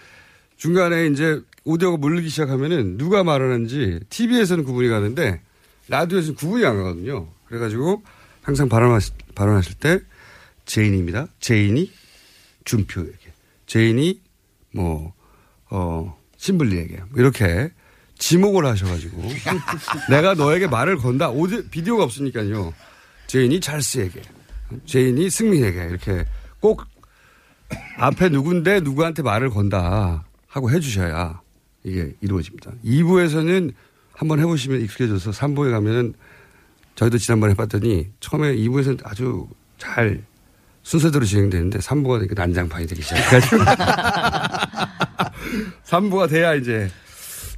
중간에 0.56 1.06
이제 1.06 1.40
오디오가 1.64 1.96
물리기 1.98 2.28
시작하면은 2.30 2.96
누가 2.98 3.22
말하는지 3.22 4.00
TV에서는 4.08 4.64
구분이 4.64 4.88
가는데 4.88 5.40
라디오에서는 5.88 6.34
구분이 6.36 6.64
안 6.64 6.76
가거든요. 6.76 7.28
그래가지고 7.46 8.02
항상 8.42 8.68
발언하실, 8.68 9.14
발언하실 9.34 9.74
때 9.74 10.00
제인입니다. 10.64 11.26
제인이 11.40 11.90
준표에게. 12.64 13.32
제인이 13.66 14.20
뭐, 14.72 15.12
어, 15.70 16.16
심블리에게. 16.36 16.96
뭐 17.10 17.20
이렇게 17.20 17.70
지목을 18.18 18.66
하셔가지고 18.66 19.22
내가 20.10 20.34
너에게 20.34 20.66
말을 20.66 20.98
건다. 20.98 21.30
오디오, 21.30 21.62
비디오가 21.70 22.04
없으니까요. 22.04 22.74
제인이 23.26 23.60
찰스에게. 23.60 24.20
제인이 24.86 25.30
승민에게. 25.30 25.84
이렇게 25.84 26.24
꼭 26.60 26.84
앞에 27.98 28.28
누군데 28.28 28.80
누구한테 28.80 29.22
말을 29.22 29.50
건다. 29.50 30.24
하고 30.48 30.70
해주셔야 30.70 31.40
이게 31.84 32.12
이루어집니다. 32.20 32.72
2부에서는 32.84 33.72
한번 34.12 34.40
해보시면 34.40 34.80
익숙해져서 34.82 35.30
3부에 35.30 35.70
가면은 35.70 36.12
저희도 36.96 37.18
지난번에 37.18 37.52
해봤더니 37.52 38.10
처음에 38.20 38.56
2부에서는 38.56 39.00
아주 39.04 39.48
잘 39.78 40.22
순서대로 40.82 41.24
진행되는데 41.24 41.78
3부가 41.78 42.18
되니까 42.18 42.34
난장판이 42.42 42.86
되기 42.88 43.00
시작해가지고 43.00 43.58
3부가 45.84 46.28
돼야 46.28 46.54
이제 46.54 46.90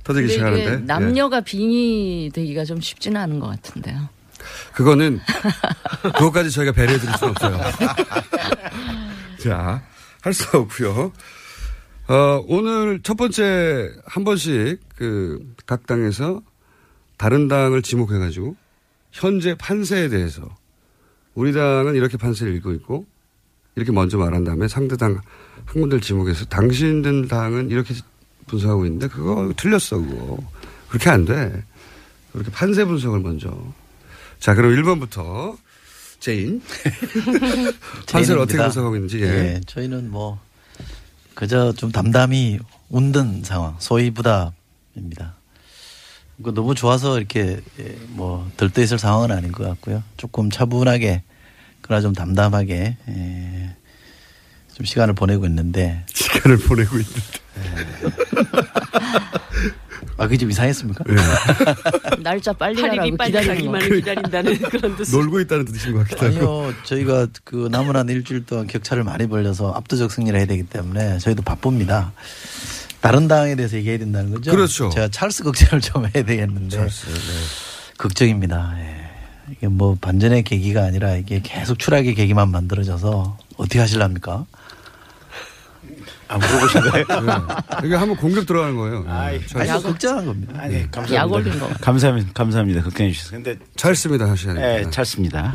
터지기 0.04 0.28
시작하는데 0.28 0.72
예. 0.72 0.76
남녀가 0.78 1.40
빙의 1.40 2.30
되기가 2.30 2.64
좀 2.64 2.80
쉽지는 2.80 3.20
않은 3.20 3.38
것 3.40 3.46
같은데요. 3.48 4.08
그거는 4.74 5.20
그것까지 6.02 6.50
저희가 6.50 6.72
배려해 6.72 6.98
드릴 6.98 7.14
수는 7.16 7.30
없어요. 7.30 7.60
자, 9.38 9.82
할 10.20 10.32
수 10.32 10.56
없고요. 10.56 11.12
어, 12.08 12.44
오늘 12.48 13.00
첫 13.02 13.16
번째 13.16 13.92
한 14.06 14.24
번씩 14.24 14.80
그 14.96 15.40
각 15.66 15.86
당에서 15.86 16.42
다른 17.16 17.46
당을 17.48 17.82
지목해 17.82 18.18
가지고 18.18 18.56
현재 19.12 19.54
판세에 19.54 20.08
대해서 20.08 20.42
우리 21.34 21.52
당은 21.52 21.94
이렇게 21.94 22.16
판세를 22.16 22.54
읽고 22.56 22.72
있고 22.72 23.06
이렇게 23.74 23.92
먼저 23.92 24.18
말한 24.18 24.44
다음에 24.44 24.68
상대당 24.68 25.20
학문들 25.66 26.00
지목해서 26.00 26.44
당신들 26.46 27.28
당은 27.28 27.70
이렇게 27.70 27.94
분석하고 28.46 28.84
있는데 28.86 29.08
그거 29.08 29.52
틀렸어 29.56 29.98
그거 29.98 30.38
그렇게 30.88 31.08
안 31.10 31.24
돼. 31.24 31.64
그렇게 32.32 32.50
판세 32.50 32.84
분석을 32.84 33.20
먼저. 33.20 33.50
자 34.40 34.54
그럼 34.54 34.74
1번부터 34.74 35.56
제인 36.20 36.60
판세를 38.10 38.40
어떻게. 38.42 38.58
분석하고 38.58 38.96
있는지 38.96 39.20
예. 39.22 39.26
예, 39.26 39.60
저희는 39.66 40.10
뭐 40.10 40.38
그저 41.34 41.72
좀 41.72 41.90
담담히 41.90 42.58
웃는 42.90 43.42
상황, 43.44 43.76
소이부답입니다. 43.78 45.34
그 46.42 46.52
너무 46.54 46.74
좋아서 46.74 47.18
이렇게 47.18 47.60
예, 47.80 47.98
뭐 48.08 48.50
들떠 48.56 48.82
있을 48.82 48.98
상황은 48.98 49.30
아닌 49.30 49.52
것 49.52 49.64
같고요. 49.66 50.02
조금 50.16 50.50
차분하게 50.50 51.22
그러나 51.92 52.00
좀 52.00 52.14
담담하게 52.14 52.96
예, 53.06 53.76
좀 54.72 54.86
시간을 54.86 55.12
보내고 55.12 55.44
있는데 55.44 56.06
시간을 56.14 56.56
보내고 56.60 56.96
있는데 56.96 57.20
아 60.16 60.24
그게 60.24 60.38
좀 60.38 60.50
이상했습니까? 60.50 61.04
날짜 62.22 62.54
빨리 62.54 62.80
팔 62.80 63.30
가라고 63.30 63.70
거. 63.72 63.78
기다린다는 63.78 64.58
그런 64.72 64.96
뜻. 64.96 65.10
놀고 65.14 65.40
있다는 65.40 65.66
뜻인 65.66 65.92
것 65.92 66.08
같기도 66.08 66.26
하고. 66.26 66.62
아니요, 66.64 66.74
저희가 66.84 67.26
그 67.44 67.68
남은 67.70 67.94
한 67.94 68.08
일주일 68.08 68.46
동안 68.46 68.66
격차를 68.66 69.04
많이 69.04 69.26
벌려서 69.26 69.72
압도적 69.72 70.10
승리를 70.12 70.38
해야 70.38 70.46
되기 70.46 70.62
때문에 70.62 71.18
저희도 71.18 71.42
바쁩니다. 71.42 72.12
다른 73.02 73.28
당에 73.28 73.54
대해서 73.54 73.76
얘기해야 73.76 73.98
된다는 73.98 74.30
거죠. 74.32 74.50
그렇죠. 74.50 74.88
제가 74.88 75.08
찰스 75.08 75.42
걱정을 75.44 75.82
좀 75.82 76.04
해야 76.06 76.24
되겠는데 76.24 76.74
찰스, 76.74 77.06
네. 77.10 77.18
걱정입니다. 77.98 78.76
예. 78.78 79.01
이게 79.52 79.68
뭐 79.68 79.96
반전의 80.00 80.44
계기가 80.44 80.84
아니라 80.84 81.16
이게 81.16 81.40
계속 81.42 81.78
추락의 81.78 82.14
계기만 82.14 82.50
만들어져서 82.50 83.38
어떻게 83.56 83.78
하실랍니까? 83.78 84.46
안 86.28 86.40
물어보신 86.40 86.80
거예요? 86.80 87.04
이게 87.84 87.94
한번 87.94 88.16
공격 88.16 88.46
들어가는 88.46 88.74
거예요. 88.74 89.04
아이. 89.06 89.38
아니, 89.54 89.70
뭐 89.70 89.82
걱정한 89.82 90.24
겁니다. 90.24 90.54
아니, 90.56 90.80
약 90.80 90.90
감사합니다. 90.90 91.36
올린 91.36 91.58
거. 91.58 91.68
감사합니다. 91.80 92.32
감사합니다. 92.32 92.82
걱정해 92.82 93.12
주셔서. 93.12 93.32
근데 93.32 93.58
찰스입니다 93.76 94.30
하셔야 94.30 94.54
네, 94.54 94.60
됩니다. 94.60 94.90
찰습니다. 94.90 95.54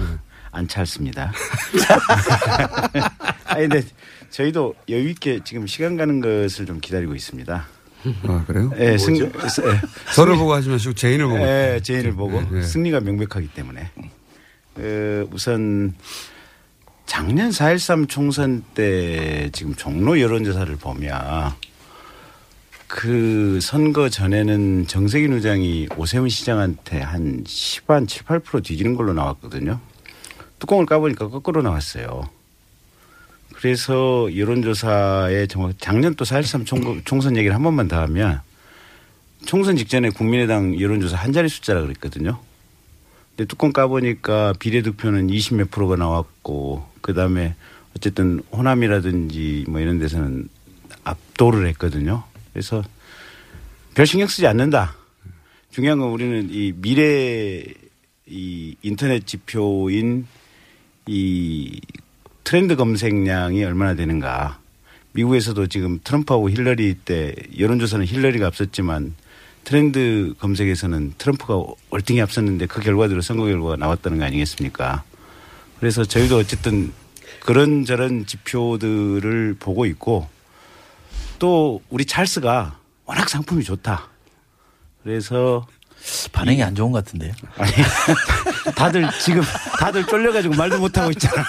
안 0.51 0.67
찰습니다. 0.67 1.31
아니, 3.45 3.67
근데 3.67 3.81
저희도 4.29 4.75
여유 4.89 5.09
있게 5.09 5.39
지금 5.43 5.65
시간 5.65 5.97
가는 5.97 6.21
것을 6.21 6.67
좀 6.67 6.79
기다리고 6.79 7.15
있습니다. 7.15 7.65
아 8.27 8.43
그래요? 8.45 8.71
예, 8.77 8.97
승, 8.97 9.17
예, 9.17 9.31
저를 10.15 10.35
보고 10.37 10.53
하지 10.53 10.69
마시고 10.69 10.93
제인을 10.93 11.25
보고. 11.27 11.39
예, 11.39 11.79
제인을 11.83 12.13
보고 12.13 12.41
네, 12.41 12.47
네. 12.51 12.61
승리가 12.61 13.01
명백하기 13.01 13.49
때문에 13.49 13.91
어, 14.75 15.27
우선 15.31 15.95
작년 17.05 17.49
4.13 17.49 18.09
총선 18.09 18.63
때 18.75 19.49
지금 19.53 19.73
종로 19.75 20.19
여론조사를 20.19 20.75
보면 20.75 21.53
그 22.87 23.59
선거 23.61 24.09
전에는 24.09 24.87
정세균 24.87 25.33
의장이 25.33 25.89
오세훈 25.97 26.29
시장한테 26.29 27.01
한 27.01 27.43
10, 27.45 27.89
한 27.89 28.07
7, 28.07 28.23
8% 28.23 28.63
뒤지는 28.63 28.95
걸로 28.95 29.13
나왔거든요. 29.13 29.79
뚜껑을 30.59 30.85
까보니까 30.85 31.27
거꾸로 31.27 31.61
나왔어요. 31.61 32.29
그래서 33.57 34.29
여론조사에 34.37 35.47
정확 35.47 35.73
작년 35.79 36.15
또4.13 36.15 36.63
총, 36.63 37.01
총선 37.03 37.35
얘기를 37.37 37.55
한 37.55 37.63
번만 37.63 37.87
더 37.87 37.99
하면 38.01 38.39
총선 39.47 39.75
직전에 39.75 40.11
국민의당 40.11 40.79
여론조사 40.79 41.17
한 41.17 41.33
자리 41.33 41.49
숫자라 41.49 41.81
그랬거든요. 41.81 42.39
근데 43.29 43.47
뚜껑 43.47 43.73
까보니까 43.73 44.53
비례득표는 44.59 45.27
20몇 45.29 45.71
프로가 45.71 45.95
나왔고 45.95 46.87
그 47.01 47.15
다음에 47.15 47.55
어쨌든 47.95 48.43
호남이라든지 48.51 49.65
뭐 49.67 49.79
이런 49.79 49.97
데서는 49.97 50.49
압도를 51.03 51.67
했거든요. 51.69 52.25
그래서 52.53 52.83
별 53.95 54.05
신경 54.05 54.27
쓰지 54.27 54.45
않는다. 54.45 54.95
중요한 55.71 55.97
건 55.97 56.09
우리는 56.09 56.47
이 56.51 56.73
미래 56.75 57.63
이 58.27 58.75
인터넷 58.83 59.25
지표인 59.25 60.27
이 61.07 61.81
트렌드 62.47 62.77
검색량이 62.77 63.61
얼마나 63.65 63.93
되는가. 63.93 64.57
미국에서도 65.11 65.67
지금 65.67 65.99
트럼프하고 66.01 66.49
힐러리 66.49 66.93
때 66.93 67.35
여론조사는 67.59 68.05
힐러리가 68.05 68.47
앞섰지만 68.47 69.15
트렌드 69.65 70.33
검색에서는 70.39 71.15
트럼프가 71.17 71.73
월등히 71.89 72.21
앞섰는데 72.21 72.67
그 72.67 72.79
결과대로 72.79 73.19
선거 73.19 73.43
결과가 73.43 73.75
나왔다는 73.75 74.19
거 74.19 74.23
아니겠습니까? 74.23 75.03
그래서 75.81 76.05
저희도 76.05 76.37
어쨌든 76.37 76.93
그런저런 77.41 78.25
지표들을 78.25 79.57
보고 79.59 79.85
있고 79.85 80.29
또 81.39 81.81
우리 81.89 82.05
찰스가 82.05 82.79
워낙 83.03 83.27
상품이 83.27 83.65
좋다. 83.65 84.07
그래서 85.03 85.67
반응이 86.31 86.63
안 86.63 86.75
좋은 86.75 86.91
것 86.91 87.03
같은데요. 87.03 87.33
아니, 87.57 87.71
다들 88.75 89.07
지금 89.21 89.41
다들 89.79 90.05
쫄려가지고 90.05 90.55
말도 90.55 90.79
못 90.79 90.97
하고 90.97 91.11
있잖아. 91.11 91.43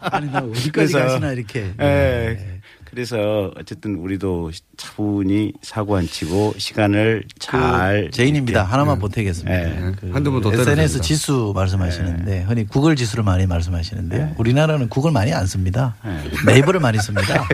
아니, 0.00 0.30
나 0.30 0.40
어디까지 0.40 0.92
가시나 0.92 1.32
이렇게. 1.32 1.72
예. 1.80 2.58
그래서 2.84 3.52
어쨌든 3.56 3.96
우리도 3.96 4.50
차분히 4.78 5.52
사고 5.60 5.96
안 5.96 6.06
치고 6.06 6.54
시간을 6.56 7.24
잘. 7.38 8.06
그 8.06 8.10
제인입니다. 8.12 8.60
이렇게. 8.60 8.70
하나만 8.70 8.96
음. 8.96 9.00
보태겠습니다. 9.00 9.54
예. 9.54 9.92
그 10.00 10.10
한두 10.10 10.32
번더 10.32 10.50
때려도 10.50 10.70
SNS. 10.70 11.00
지수 11.02 11.52
말씀하시는데 11.54 12.44
흔히 12.44 12.66
구글 12.66 12.96
지수를 12.96 13.24
많이 13.24 13.46
말씀하시는데요. 13.46 14.34
우리나라는 14.38 14.88
구글 14.88 15.12
많이 15.12 15.34
안 15.34 15.46
씁니다. 15.46 15.96
네. 16.02 16.30
네이버를 16.46 16.80
많이 16.80 16.98
씁니다. 16.98 17.46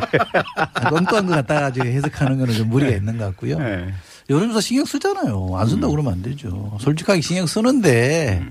엉뚱한 0.93 1.27
거 1.27 1.35
갖다가 1.35 1.73
지금 1.73 1.89
해석하는 1.89 2.39
거는 2.39 2.55
좀 2.55 2.71
무리가 2.71 2.93
있는 2.93 3.19
것 3.19 3.25
같고요. 3.27 3.59
네. 4.29 4.35
여론조사 4.35 4.61
신경 4.61 4.85
쓰잖아요. 4.85 5.51
안 5.57 5.67
쓴다고 5.69 5.93
그러면 5.93 6.13
안 6.15 6.23
되죠. 6.23 6.77
솔직하게 6.81 7.21
신경 7.21 7.47
쓰는데 7.47 8.43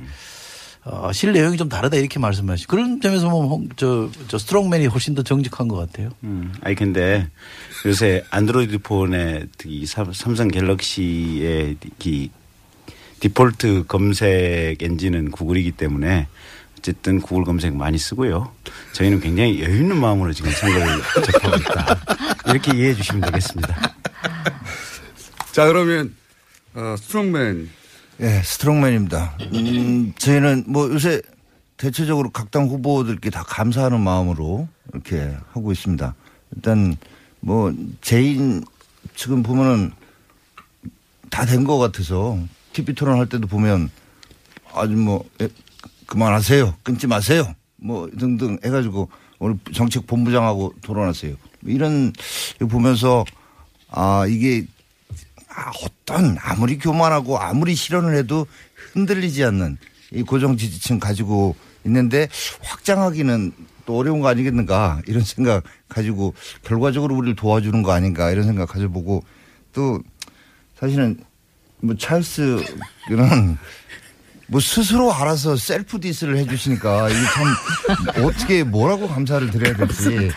어, 0.85 1.11
실 1.13 1.31
내용이 1.31 1.57
좀 1.57 1.69
다르다 1.69 1.95
이렇게 1.97 2.19
말씀하시고 2.19 2.69
그런 2.69 2.99
점에서 3.01 3.29
보면 3.29 3.49
홍- 3.49 3.69
저, 3.77 4.09
저 4.27 4.37
스트롱맨이 4.37 4.87
훨씬 4.87 5.15
더 5.15 5.23
정직한 5.23 5.67
것 5.69 5.77
같아요. 5.77 6.09
음, 6.23 6.53
아니 6.61 6.75
근데 6.75 7.27
요새 7.85 8.23
안드로이드 8.29 8.79
폰의 8.79 9.47
이 9.65 9.85
삼- 9.85 10.11
삼성 10.13 10.49
갤럭시의 10.49 11.77
이 12.03 12.29
디폴트 13.21 13.85
검색 13.87 14.77
엔진은 14.81 15.31
구글이기 15.31 15.71
때문에 15.71 16.27
어쨌든 16.77 17.21
구글 17.21 17.45
검색 17.45 17.73
많이 17.73 17.97
쓰고요. 17.97 18.51
저희는 18.91 19.21
굉장히 19.21 19.61
여유 19.63 19.77
있는 19.77 19.95
마음으로 19.97 20.33
지금 20.33 20.51
선거를 20.51 20.85
접하고 21.31 21.55
있다. 21.55 21.99
이렇게 22.47 22.75
이해해 22.75 22.93
주시면 22.93 23.21
되겠습니다. 23.21 23.93
자 25.53 25.67
그러면 25.67 26.13
어, 26.73 26.95
스트롱맨 26.97 27.69
예, 28.21 28.41
스트롱맨입니다. 28.43 29.37
음, 29.53 30.13
저희는 30.17 30.65
뭐 30.67 30.89
요새 30.91 31.21
대체적으로 31.77 32.29
각 32.31 32.51
당 32.51 32.67
후보들께 32.67 33.29
다 33.31 33.43
감사하는 33.43 33.99
마음으로 34.01 34.67
이렇게 34.93 35.35
하고 35.51 35.71
있습니다. 35.71 36.13
일단 36.55 36.95
뭐 37.39 37.73
제인 38.01 38.63
지금 39.15 39.41
보면은 39.43 39.91
다 41.31 41.45
된 41.45 41.63
것 41.65 41.77
같아서 41.79 42.37
TV 42.73 42.93
토론 42.93 43.17
할 43.19 43.27
때도 43.27 43.47
보면 43.47 43.89
아주 44.73 44.93
뭐 44.95 45.25
예, 45.41 45.49
그만하세요. 46.05 46.75
끊지 46.83 47.07
마세요. 47.07 47.53
뭐 47.77 48.09
등등 48.19 48.57
해가지고 48.63 49.09
오늘 49.39 49.57
정책 49.73 50.05
본부장하고 50.07 50.73
토론하세요. 50.83 51.35
이런 51.63 52.13
거 52.59 52.67
보면서 52.67 53.25
아 53.89 54.25
이게 54.27 54.65
아, 55.55 55.71
어떤 55.83 56.37
아무리 56.41 56.77
교만하고 56.77 57.39
아무리 57.39 57.75
실언을 57.75 58.15
해도 58.15 58.47
흔들리지 58.93 59.43
않는 59.45 59.77
이 60.11 60.23
고정 60.23 60.57
지지층 60.57 60.99
가지고 60.99 61.55
있는데 61.85 62.27
확장하기는 62.61 63.51
또 63.85 63.97
어려운 63.97 64.21
거 64.21 64.29
아니겠는가? 64.29 65.01
이런 65.07 65.23
생각 65.23 65.63
가지고 65.89 66.33
결과적으로 66.63 67.15
우리를 67.15 67.35
도와주는 67.35 67.83
거 67.83 67.91
아닌가? 67.91 68.31
이런 68.31 68.45
생각 68.45 68.69
가져보고 68.69 69.23
또 69.73 70.01
사실은 70.79 71.19
뭐 71.81 71.95
찰스는 71.95 72.63
뭐 74.47 74.59
스스로 74.61 75.13
알아서 75.13 75.55
셀프 75.55 75.99
diss를 75.99 76.37
해주시니까 76.37 77.09
이게 77.09 77.19
참 77.19 78.23
어떻게 78.23 78.63
뭐라고 78.63 79.07
감사를 79.07 79.49
드려야 79.51 79.75
될지 79.75 80.31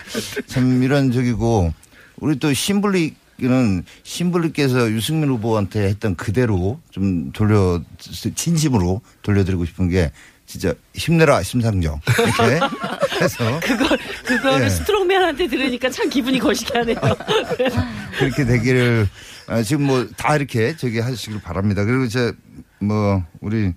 참 0.47 0.83
이런 0.83 1.13
지경이고 1.13 1.73
우리 2.19 2.39
또 2.39 2.53
심블리는 2.53 3.85
심블리께서 4.03 4.91
유승민 4.93 5.29
후보한테 5.31 5.85
했던 5.89 6.15
그대로 6.15 6.81
좀 6.91 7.33
돌려 7.33 7.81
진심으로 7.99 9.01
돌려드리고 9.23 9.65
싶은 9.67 9.89
게 9.89 10.11
진짜 10.47 10.73
힘내라 10.95 11.43
심상정 11.43 12.01
이렇게 12.07 12.61
해서 13.21 13.61
그걸 13.61 13.99
그거를 14.25 14.67
예. 14.67 14.71
스트롱맨한테 14.71 15.49
들으니까 15.49 15.91
참 15.91 16.09
기분이 16.09 16.39
거시기하네요. 16.39 16.97
그렇게 18.19 18.45
되기를 18.45 19.09
아, 19.49 19.63
지금 19.63 19.87
뭐 19.87 20.07
다 20.17 20.37
이렇게 20.37 20.77
저기 20.77 20.99
하시길 21.01 21.41
바랍니다. 21.43 21.85
그리고 21.85 22.05
이제 22.05 22.33
뭐 22.79 23.23
우리 23.41 23.73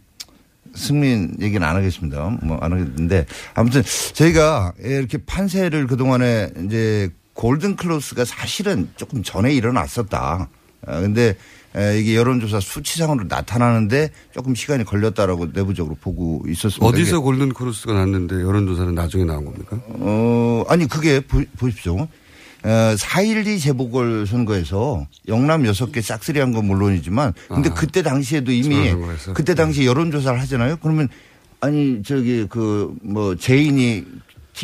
승민 0.75 1.35
얘기는 1.41 1.65
안 1.67 1.75
하겠습니다. 1.75 2.29
뭐 2.43 2.59
안 2.61 2.71
하겠는데 2.71 3.25
아무튼 3.55 3.81
저희가 4.13 4.73
이렇게 4.79 5.17
판세를 5.17 5.87
그동안에 5.87 6.51
이제 6.65 7.09
골든 7.39 7.77
클로스가 7.77 8.25
사실은 8.25 8.89
조금 8.97 9.23
전에 9.23 9.53
일어났었다. 9.53 10.49
아, 10.85 10.99
근데 10.99 11.37
에, 11.73 11.97
이게 11.97 12.15
여론조사 12.17 12.59
수치상으로 12.59 13.27
나타나는데 13.29 14.11
조금 14.33 14.55
시간이 14.55 14.83
걸렸다라고 14.83 15.47
내부적으로 15.53 15.95
보고 16.01 16.43
있었습니다. 16.49 16.85
어디서 16.85 17.21
골든 17.21 17.53
크로스가 17.53 17.93
났는데 17.93 18.35
여론조사는 18.41 18.93
나중에 18.93 19.23
나온 19.23 19.45
겁니까? 19.45 19.79
어, 19.87 20.65
아니 20.67 20.85
그게 20.85 21.21
보, 21.21 21.41
보십시오. 21.57 21.95
어, 22.01 22.67
4.12 22.67 23.61
재보궐 23.61 24.27
선거에서 24.27 25.07
영남 25.29 25.63
6개 25.63 26.01
싹쓸이 26.01 26.39
한 26.41 26.51
건 26.51 26.65
물론이지만 26.65 27.31
근데 27.47 27.69
아, 27.69 27.73
그때 27.73 28.01
당시에도 28.03 28.51
이미? 28.51 28.91
그때 29.33 29.55
당시 29.55 29.85
여론조사를 29.85 30.37
하잖아요. 30.41 30.75
그러면 30.81 31.07
아니 31.61 32.03
저기 32.03 32.47
그 32.49 32.93
뭐 33.01 33.35
제인이 33.37 34.03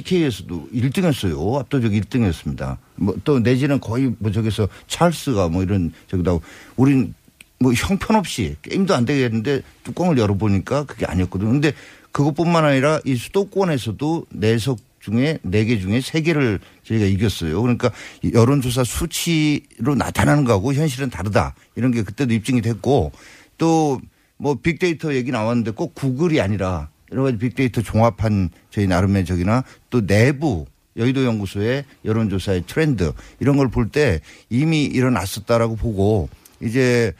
TK에서도 0.03 0.69
1등했어요. 0.73 1.59
압도적 1.59 1.91
1등이었습니다. 1.91 2.77
뭐 2.95 3.15
또 3.23 3.39
내지는 3.39 3.79
거의 3.79 4.13
뭐 4.19 4.31
저기서 4.31 4.67
찰스가 4.87 5.49
뭐 5.49 5.63
이런 5.63 5.91
저기다 6.07 6.37
우린 6.75 7.13
뭐 7.59 7.71
형편없이 7.73 8.55
게임도 8.61 8.93
안 8.93 9.05
되겠는데 9.05 9.61
뚜껑을 9.83 10.17
열어보니까 10.17 10.83
그게 10.83 11.05
아니었거든요. 11.05 11.49
근데 11.51 11.73
그것뿐만 12.11 12.65
아니라 12.65 12.99
이 13.05 13.15
수도권에서도 13.15 14.25
네 14.29 14.46
석 14.46 14.79
중에 14.99 15.37
네 15.43 15.65
개 15.65 15.79
중에 15.79 16.01
세 16.01 16.21
개를 16.21 16.59
저희가 16.83 17.05
이겼어요. 17.05 17.61
그러니까 17.61 17.91
이 18.23 18.31
여론조사 18.33 18.83
수치로 18.83 19.95
나타나는 19.95 20.45
거하고 20.45 20.73
현실은 20.73 21.09
다르다. 21.09 21.53
이런 21.75 21.91
게 21.91 22.01
그때도 22.03 22.33
입증이 22.33 22.61
됐고 22.61 23.11
또 23.57 23.99
뭐 24.37 24.55
빅데이터 24.55 25.13
얘기 25.15 25.31
나왔는데 25.31 25.71
꼭 25.71 25.95
구글이 25.95 26.41
아니라 26.41 26.89
여러 27.11 27.23
가지 27.23 27.37
빅데이터 27.37 27.81
종합한 27.81 28.49
저희 28.71 28.87
나름의 28.87 29.25
저기나 29.25 29.63
또 29.89 30.05
내부 30.05 30.65
여의도 30.97 31.25
연구소의 31.25 31.83
여론조사의 32.05 32.63
트렌드 32.67 33.11
이런 33.39 33.57
걸 33.57 33.67
볼 33.69 33.89
때 33.89 34.21
이미 34.49 34.85
일어났었다라고 34.85 35.75
보고 35.75 36.29
이제 36.61 37.11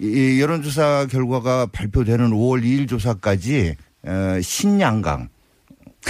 이 0.00 0.40
여론조사 0.40 1.06
결과가 1.10 1.66
발표되는 1.66 2.30
5월 2.30 2.62
2일 2.64 2.88
조사까지 2.88 3.76
어, 4.04 4.38
신양강 4.42 5.28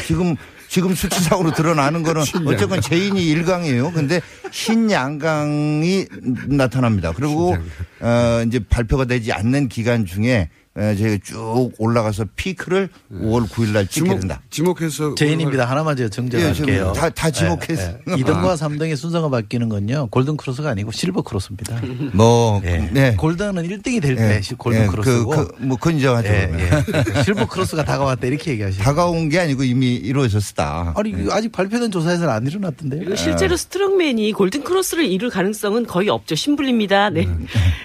지금 0.07 0.37
지금 0.71 0.95
수치상으로 0.95 1.53
드러나는 1.53 2.03
거는 2.03 2.23
어쨌건 2.49 2.81
제인이 2.81 3.23
일강이에요. 3.29 3.93
근데 3.93 4.23
신양강이 4.51 6.07
나타납니다. 6.49 7.13
그리고 7.15 7.55
어 8.01 8.43
이제 8.47 8.59
발표가 8.59 9.05
되지 9.05 9.33
않는 9.33 9.69
기간 9.69 10.07
중에 10.07 10.33
에, 10.33 10.49
저희가 10.75 11.19
쭉 11.23 11.71
올라가서 11.77 12.25
피크를 12.35 12.89
5월 13.13 13.47
9일 13.47 13.73
날 13.73 13.87
찍게 13.87 14.09
된다. 14.19 14.41
지목해서 14.49 15.15
제인입니다. 15.17 15.67
하나만 15.69 15.97
제가 15.97 16.07
예, 16.07 16.11
정정할게요. 16.11 16.55
지금 16.55 16.93
다- 16.95 17.11
다 17.11 17.31
지목해서. 17.31 17.83
예, 17.83 18.01
예. 18.09 18.13
2등과 18.17 18.57
3등의 18.57 18.97
순서가 18.97 19.29
바뀌는 19.29 19.69
건요. 19.69 20.09
골든 20.11 20.39
크로스가 20.39 20.71
아니고 20.71 20.91
실버 20.91 21.23
크로스입니다. 21.23 21.79
뭐 22.15 22.63
예. 22.65 22.89
네. 22.91 23.17
골든은 23.17 23.63
1등이 23.65 24.01
될때 24.01 24.41
예. 24.51 24.55
골든 24.57 24.83
예, 24.83 24.87
크로스고 24.87 25.31
그, 25.31 25.49
그, 25.49 25.63
뭐. 25.63 25.77
예. 26.25 26.51
예. 26.59 26.71
실버 27.25 27.47
크로스가 27.49 27.85
다가왔다 27.85 28.27
이렇게 28.27 28.53
얘기하시죠. 28.53 28.83
다가온 28.83 29.29
게 29.29 29.41
아니고 29.41 29.65
이미 29.65 29.95
이루어졌다. 29.97 30.95
아니 30.97 31.15
아직 31.31 31.53
발표된 31.53 31.91
조사에서는 31.91 32.33
안 32.33 32.47
일어났던데요. 32.47 33.15
실제로 33.17 33.57
스트롱맨이 33.59 34.33
골든 34.33 34.65
크로스를 34.65 35.05
이룰 35.05 35.29
가능성은 35.29 35.87
거의 35.87 36.09
없죠. 36.09 36.35
심블리입니다. 36.35 37.11
네. 37.11 37.29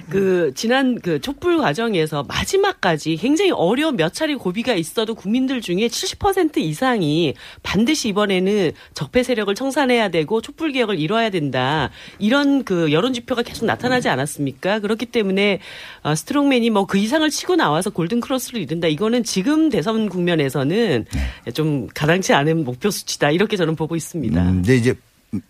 그 0.10 0.52
지난 0.56 1.00
그 1.02 1.20
촛불 1.20 1.58
과정에서 1.58 2.24
마지막 2.24 2.77
까지 2.82 3.16
굉장히 3.18 3.52
어려운 3.52 3.96
몇 3.98 4.14
차례 4.14 4.34
고비가 4.36 4.74
있어도 4.74 5.14
국민들 5.16 5.62
중에 5.62 5.88
70% 5.88 6.58
이상이 6.58 7.36
반드시 7.64 8.10
이번에는 8.10 8.72
적폐 8.94 9.24
세력을 9.24 9.54
청산해야 9.54 10.10
되고 10.10 10.42
촛불 10.42 10.72
개혁을 10.72 11.00
이뤄야 11.00 11.30
된다. 11.30 11.92
이런 12.20 12.64
그 12.64 12.92
여론 12.92 13.14
지표가 13.14 13.44
계속 13.44 13.66
나타나지 13.66 14.10
않았습니까? 14.10 14.80
그렇기 14.80 15.06
때문에 15.08 15.60
어, 16.04 16.16
스트롱맨이 16.16 16.72
뭐 16.72 16.88
그 16.88 16.98
이상을 16.98 17.30
치고 17.30 17.56
나와서 17.58 17.90
골든 17.90 18.22
크로스를 18.22 18.62
이룬다. 18.62 18.88
이거는 18.88 19.24
지금 19.24 19.70
대선 19.70 20.10
국면에서는 20.10 21.06
좀 21.54 21.88
가당치 21.94 22.34
않은 22.34 22.64
목표 22.64 22.90
수치다. 22.90 23.32
이렇게 23.32 23.58
저는 23.58 23.76
보고 23.76 23.96
있습니다. 23.96 24.42
음, 24.42 24.48
근데 24.64 24.78
이제 24.78 24.96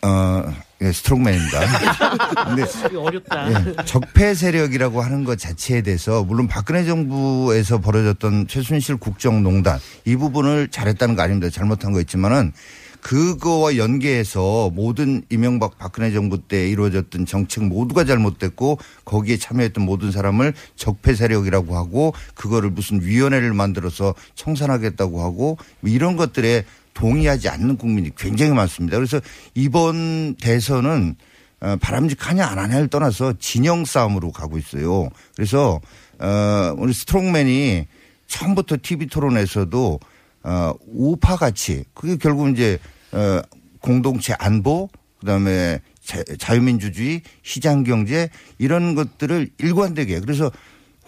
어 0.01 0.43
예, 0.81 0.91
스트롱맨입니다. 0.91 1.59
근데 2.55 2.97
어렵다. 2.97 3.49
예, 3.51 3.75
적폐 3.85 4.33
세력이라고 4.33 5.01
하는 5.01 5.23
것 5.23 5.37
자체에 5.37 5.81
대해서 5.81 6.23
물론 6.23 6.47
박근혜 6.47 6.83
정부에서 6.83 7.79
벌어졌던 7.79 8.47
최순실 8.47 8.97
국정농단 8.97 9.79
이 10.05 10.15
부분을 10.15 10.69
잘했다는 10.69 11.15
거 11.15 11.21
아닙니다. 11.21 11.49
잘못한 11.49 11.91
거 11.93 11.99
있지만은 12.01 12.53
그거와 13.01 13.77
연계해서 13.77 14.71
모든 14.73 15.23
이명박 15.29 15.77
박근혜 15.77 16.11
정부 16.11 16.41
때 16.41 16.67
이루어졌던 16.67 17.25
정책 17.25 17.63
모두가 17.65 18.03
잘못됐고 18.03 18.79
거기에 19.05 19.37
참여했던 19.37 19.85
모든 19.85 20.11
사람을 20.11 20.53
적폐 20.75 21.13
세력이라고 21.13 21.75
하고 21.77 22.13
그거를 22.35 22.71
무슨 22.71 23.01
위원회를 23.01 23.53
만들어서 23.53 24.13
청산하겠다고 24.35 25.23
하고 25.23 25.57
뭐 25.79 25.91
이런 25.91 26.17
것들에 26.17 26.65
동의하지 26.97 27.47
않는 27.49 27.77
국민이 27.77 28.09
굉장히 28.15 28.53
많습니다. 28.53 28.97
그래서 28.97 29.21
이번 29.53 30.33
대선은 30.35 31.15
어, 31.59 31.75
바람직하냐 31.79 32.43
안 32.43 32.57
하냐를 32.57 32.87
떠나서 32.87 33.33
진영 33.39 33.85
싸움으로 33.85 34.31
가고 34.31 34.57
있어요. 34.57 35.09
그래서 35.35 35.79
어, 36.19 36.73
우리 36.75 36.93
스트롱맨이 36.93 37.85
처음부터 38.25 38.77
TV 38.81 39.07
토론에서도 39.07 39.99
어, 40.43 40.73
우파 40.87 41.35
가치 41.35 41.83
그게 41.93 42.15
결국 42.15 42.49
이제 42.49 42.79
어, 43.11 43.41
공동체 43.79 44.33
안보 44.39 44.89
그다음에 45.19 45.79
자, 46.03 46.23
자유민주주의 46.39 47.21
시장 47.43 47.83
경제 47.83 48.29
이런 48.57 48.95
것들을 48.95 49.51
일관되게 49.59 50.19
그래서 50.19 50.51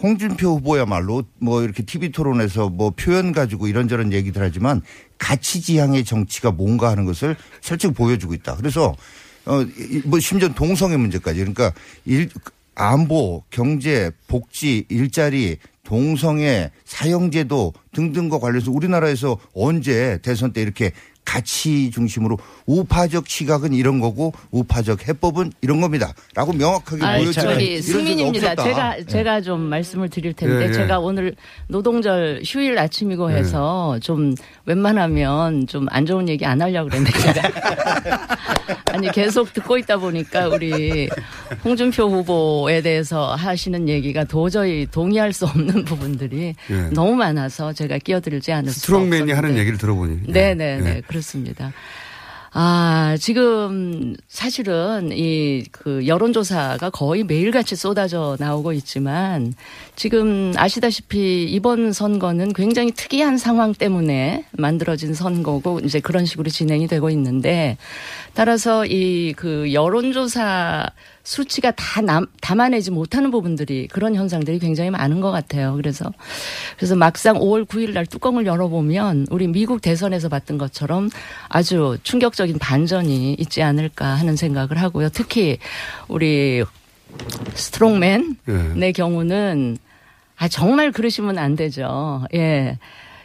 홍준표 0.01 0.55
후보야말로 0.57 1.23
뭐 1.39 1.63
이렇게 1.63 1.83
TV 1.83 2.11
토론에서 2.11 2.69
뭐 2.69 2.91
표현 2.91 3.31
가지고 3.31 3.67
이런저런 3.67 4.13
얘기들 4.13 4.41
하지만 4.41 4.81
가치 5.19 5.61
지향의 5.61 6.03
정치가 6.05 6.49
뭔가 6.51 6.89
하는 6.89 7.05
것을 7.05 7.35
실제 7.61 7.87
보여주고 7.91 8.33
있다. 8.33 8.55
그래서 8.55 8.95
어, 9.45 9.61
이- 9.61 10.01
뭐 10.05 10.19
심지어 10.19 10.49
동성애 10.49 10.97
문제까지 10.97 11.39
그러니까 11.39 11.71
일, 12.05 12.29
안보, 12.75 13.43
경제, 13.51 14.09
복지, 14.27 14.85
일자리, 14.89 15.57
동성애, 15.83 16.71
사형제도 16.85 17.73
등등과 17.93 18.39
관련해서 18.39 18.71
우리나라에서 18.71 19.37
언제 19.53 20.19
대선 20.21 20.53
때 20.53 20.61
이렇게 20.61 20.91
가치 21.25 21.91
중심으로 21.91 22.39
우파적 22.65 23.27
시각은 23.27 23.73
이런 23.73 23.99
거고 23.99 24.33
우파적 24.49 25.07
해법은 25.07 25.51
이런 25.61 25.79
겁니다. 25.79 26.13
라고 26.33 26.53
명확하게 26.53 27.01
보여주는 27.19 27.81
승민입니다. 27.83 28.55
제가 28.55 29.03
제가 29.03 29.41
좀 29.41 29.61
말씀을 29.61 30.09
드릴 30.09 30.33
텐데 30.33 30.65
예, 30.65 30.69
예. 30.69 30.73
제가 30.73 30.97
오늘 30.99 31.35
노동절 31.67 32.41
휴일 32.45 32.79
아침이고 32.79 33.29
해서 33.29 33.99
좀 34.01 34.33
웬만하면 34.69 35.65
좀 35.67 35.87
안 35.89 36.05
좋은 36.05 36.29
얘기 36.29 36.45
안 36.45 36.61
하려고 36.61 36.89
그랬는데 36.89 37.17
제가 37.19 37.49
아니 38.93 39.11
계속 39.11 39.51
듣고 39.53 39.77
있다 39.79 39.97
보니까 39.97 40.47
우리 40.47 41.09
홍준표 41.65 42.03
후보에 42.09 42.81
대해서 42.81 43.33
하시는 43.33 43.89
얘기가 43.89 44.23
도저히 44.25 44.85
동의할 44.85 45.33
수 45.33 45.45
없는 45.45 45.85
부분들이 45.85 46.53
예. 46.69 46.75
너무 46.93 47.15
많아서 47.15 47.73
제가 47.73 47.97
끼어들지 47.97 48.51
않을 48.51 48.71
수가 48.71 48.79
스트롱맨이 48.81 49.31
없었는데. 49.31 49.33
하는 49.33 49.57
얘기를 49.57 49.77
들어보니. 49.79 50.19
네네네 50.27 50.89
예. 50.97 51.01
그렇습니다. 51.07 51.71
아 52.51 53.15
지금 53.19 54.15
사실은 54.27 55.09
이 55.11 55.63
그 55.71 56.07
여론조사가 56.07 56.89
거의 56.89 57.23
매일같이 57.23 57.75
쏟아져 57.75 58.35
나오고 58.39 58.73
있지만 58.73 59.53
지금 59.99 60.53
아시다시피 60.55 61.43
이번 61.43 61.91
선거는 61.91 62.53
굉장히 62.53 62.93
특이한 62.93 63.37
상황 63.37 63.73
때문에 63.73 64.45
만들어진 64.53 65.13
선거고 65.13 65.81
이제 65.83 65.99
그런 65.99 66.25
식으로 66.25 66.49
진행이 66.49 66.87
되고 66.87 67.09
있는데 67.09 67.75
따라서 68.33 68.85
이 68.85 69.33
그 69.35 69.73
여론조사 69.73 70.85
수치가 71.23 71.71
다 71.71 71.99
남, 72.01 72.27
담아내지 72.39 72.91
못하는 72.91 73.29
부분들이 73.29 73.87
그런 73.87 74.15
현상들이 74.15 74.59
굉장히 74.59 74.89
많은 74.89 75.19
것 75.19 75.31
같아요. 75.31 75.75
그래서 75.75 76.11
그래서 76.77 76.95
막상 76.95 77.37
5월 77.37 77.65
9일 77.65 77.91
날 77.93 78.05
뚜껑을 78.05 78.45
열어보면 78.45 79.27
우리 79.29 79.47
미국 79.47 79.81
대선에서 79.81 80.29
봤던 80.29 80.57
것처럼 80.57 81.09
아주 81.49 81.97
충격적인 82.03 82.57
반전이 82.57 83.33
있지 83.33 83.61
않을까 83.61 84.05
하는 84.05 84.37
생각을 84.37 84.77
하고요. 84.77 85.09
특히 85.09 85.57
우리 86.07 86.63
스트롱맨의 87.53 88.93
경우는 88.95 89.77
아 90.39 90.47
정말 90.47 90.91
그러시면 90.91 91.37
안 91.37 91.55
되죠. 91.55 92.23
예. 92.33 92.77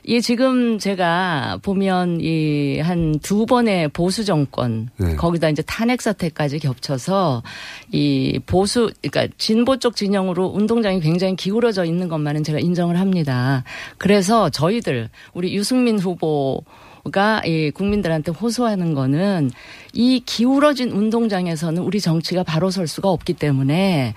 이 0.06 0.20
지금 0.20 0.78
제가 0.78 1.60
보면 1.62 2.18
이 2.20 2.78
한 2.82 3.18
두 3.22 3.46
번의 3.46 3.88
보수 3.88 4.22
정권 4.26 4.90
네. 4.98 5.16
거기다 5.16 5.48
이제 5.48 5.62
탄핵 5.62 6.02
사태까지 6.02 6.58
겹쳐서 6.58 7.42
이 7.90 8.38
보수 8.44 8.92
그러니까 9.00 9.34
진보 9.38 9.78
쪽 9.78 9.96
진영으로 9.96 10.48
운동장이 10.48 11.00
굉장히 11.00 11.36
기울어져 11.36 11.86
있는 11.86 12.08
것만은 12.08 12.44
제가 12.44 12.58
인정을 12.58 12.98
합니다. 13.00 13.64
그래서 13.96 14.50
저희들 14.50 15.08
우리 15.32 15.54
유승민 15.54 15.98
후보 15.98 16.62
가이 17.10 17.70
국민들한테 17.70 18.32
호소하는 18.32 18.92
거는 18.92 19.50
이 19.94 20.20
기울어진 20.26 20.90
운동장에서는 20.90 21.82
우리 21.82 22.00
정치가 22.00 22.42
바로 22.42 22.70
설 22.70 22.86
수가 22.88 23.08
없기 23.08 23.34
때문에 23.34 24.14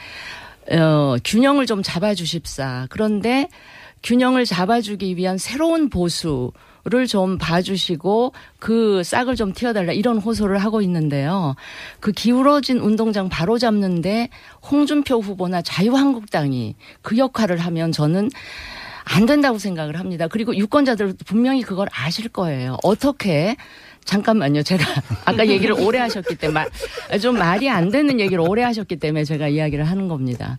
어 0.71 1.15
균형을 1.23 1.65
좀 1.65 1.81
잡아 1.83 2.13
주십사. 2.13 2.87
그런데 2.89 3.47
균형을 4.03 4.45
잡아주기 4.45 5.17
위한 5.17 5.37
새로운 5.37 5.89
보수를 5.89 7.07
좀 7.07 7.37
봐주시고 7.37 8.33
그 8.59 9.03
싹을 9.03 9.35
좀 9.35 9.53
틔워달라 9.53 9.93
이런 9.93 10.17
호소를 10.17 10.57
하고 10.59 10.81
있는데요. 10.81 11.55
그 11.99 12.11
기울어진 12.11 12.79
운동장 12.79 13.29
바로 13.29 13.57
잡는데 13.57 14.29
홍준표 14.69 15.19
후보나 15.19 15.61
자유한국당이 15.61 16.75
그 17.01 17.17
역할을 17.17 17.57
하면 17.57 17.91
저는 17.91 18.29
안 19.09 19.25
된다고 19.25 19.57
생각을 19.57 19.97
합니다. 19.97 20.27
그리고 20.27 20.55
유권자들 20.55 21.15
분명히 21.25 21.61
그걸 21.61 21.87
아실 21.91 22.27
거예요. 22.27 22.77
어떻게 22.83 23.55
잠깐만요. 24.07 24.63
제가 24.63 24.83
아까 25.25 25.45
얘기를 25.47 25.75
오래 25.79 25.99
하셨기 25.99 26.35
때문에 26.35 26.65
마- 27.11 27.17
좀 27.19 27.37
말이 27.37 27.69
안 27.69 27.91
되는 27.91 28.19
얘기를 28.19 28.39
오래 28.39 28.63
하셨기 28.63 28.95
때문에 28.95 29.25
제가 29.25 29.49
이야기를 29.49 29.83
하는 29.83 30.07
겁니다. 30.07 30.57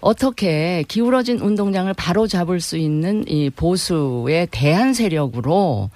어떻게 0.00 0.84
기울어진 0.86 1.40
운동장을 1.40 1.92
바로 1.94 2.26
잡을 2.26 2.60
수 2.60 2.76
있는 2.76 3.24
이 3.26 3.48
보수의 3.48 4.48
대한 4.50 4.92
세력으로 4.92 5.88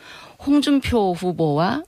홍준표 0.44 1.12
후보와 1.12 1.82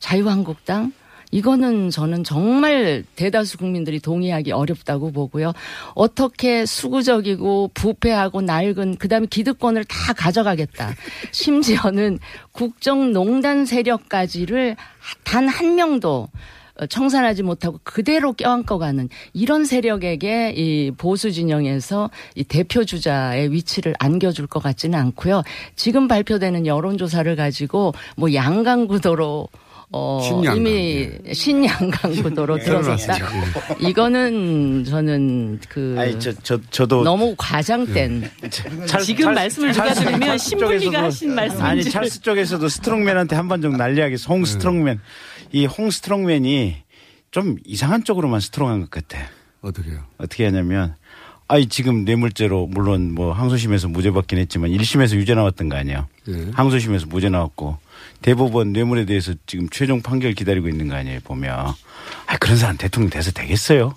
자유한국당 0.00 0.92
이거는 1.30 1.90
저는 1.90 2.24
정말 2.24 3.04
대다수 3.16 3.58
국민들이 3.58 4.00
동의하기 4.00 4.52
어렵다고 4.52 5.12
보고요. 5.12 5.52
어떻게 5.94 6.64
수구적이고 6.66 7.70
부패하고 7.74 8.40
낡은 8.40 8.96
그다음에 8.96 9.26
기득권을 9.28 9.84
다 9.84 10.12
가져가겠다. 10.12 10.94
심지어는 11.32 12.18
국정농단 12.52 13.66
세력까지를 13.66 14.76
단 15.24 15.50
한 15.50 15.74
명도 15.74 16.28
어, 16.76 16.86
청산하지 16.86 17.42
못하고 17.42 17.80
그대로 17.82 18.32
껴안고 18.32 18.78
가는 18.78 19.08
이런 19.32 19.64
세력에게 19.64 20.54
이 20.56 20.90
보수 20.92 21.30
진영에서 21.32 22.10
이 22.34 22.44
대표 22.44 22.84
주자의 22.84 23.52
위치를 23.52 23.94
안겨줄 23.98 24.46
것 24.46 24.62
같지는 24.62 24.98
않고요. 24.98 25.42
지금 25.76 26.08
발표되는 26.08 26.66
여론조사를 26.66 27.34
가지고 27.36 27.92
뭐 28.16 28.32
양강 28.32 28.86
구도로 28.86 29.48
어, 29.92 30.20
신양강, 30.22 30.56
이미 30.56 31.10
신양강 31.32 32.22
구도로 32.22 32.58
예. 32.60 32.64
들어섰다. 32.64 33.14
들어섰죠. 33.16 33.88
이거는 33.88 34.84
저는 34.84 35.60
그 35.68 35.96
아니 35.98 36.18
저, 36.20 36.32
저 36.42 36.60
저도 36.70 37.02
너무 37.02 37.34
과장된 37.36 38.30
찰- 38.86 39.02
지금 39.02 39.24
찰- 39.24 39.34
말씀을 39.34 39.72
누가 39.72 39.92
찰스- 39.92 40.04
들으면 40.04 40.38
심블리가 40.38 41.02
하신 41.04 41.34
말씀인지 41.34 41.64
아니 41.64 41.82
찰스 41.84 42.22
쪽에서도 42.22 42.68
스트롱맨한테 42.68 43.34
한번좀 43.34 43.76
난리하게 43.76 44.16
홍 44.28 44.44
스트롱맨 44.44 45.00
이 45.52 45.66
홍 45.66 45.90
스트롱맨이 45.90 46.76
좀 47.32 47.56
이상한 47.64 48.04
쪽으로만 48.04 48.38
strong한 48.40 48.80
것 48.82 48.90
같아. 48.90 49.18
어떻게요? 49.60 49.98
어떻게 50.18 50.44
하냐면 50.44 50.94
아이 51.48 51.66
지금 51.66 52.04
뇌물죄로 52.04 52.68
물론 52.68 53.12
뭐 53.12 53.32
항소심에서 53.32 53.88
무죄 53.88 54.12
받긴 54.12 54.38
했지만 54.38 54.70
1심에서 54.70 55.16
유죄 55.16 55.34
나왔던 55.34 55.68
거 55.68 55.76
아니에요. 55.76 56.06
예. 56.28 56.46
항소심에서 56.52 57.06
무죄 57.08 57.28
나왔고 57.28 57.76
대법원 58.22 58.72
뇌물에 58.72 59.04
대해서 59.04 59.34
지금 59.46 59.68
최종 59.70 60.02
판결 60.02 60.32
기다리고 60.32 60.68
있는 60.68 60.88
거 60.88 60.94
아니에요 60.94 61.20
보면 61.24 61.54
아 62.26 62.36
그런 62.38 62.56
사람 62.56 62.76
대통령 62.76 63.10
돼서 63.10 63.30
되겠어요. 63.30 63.94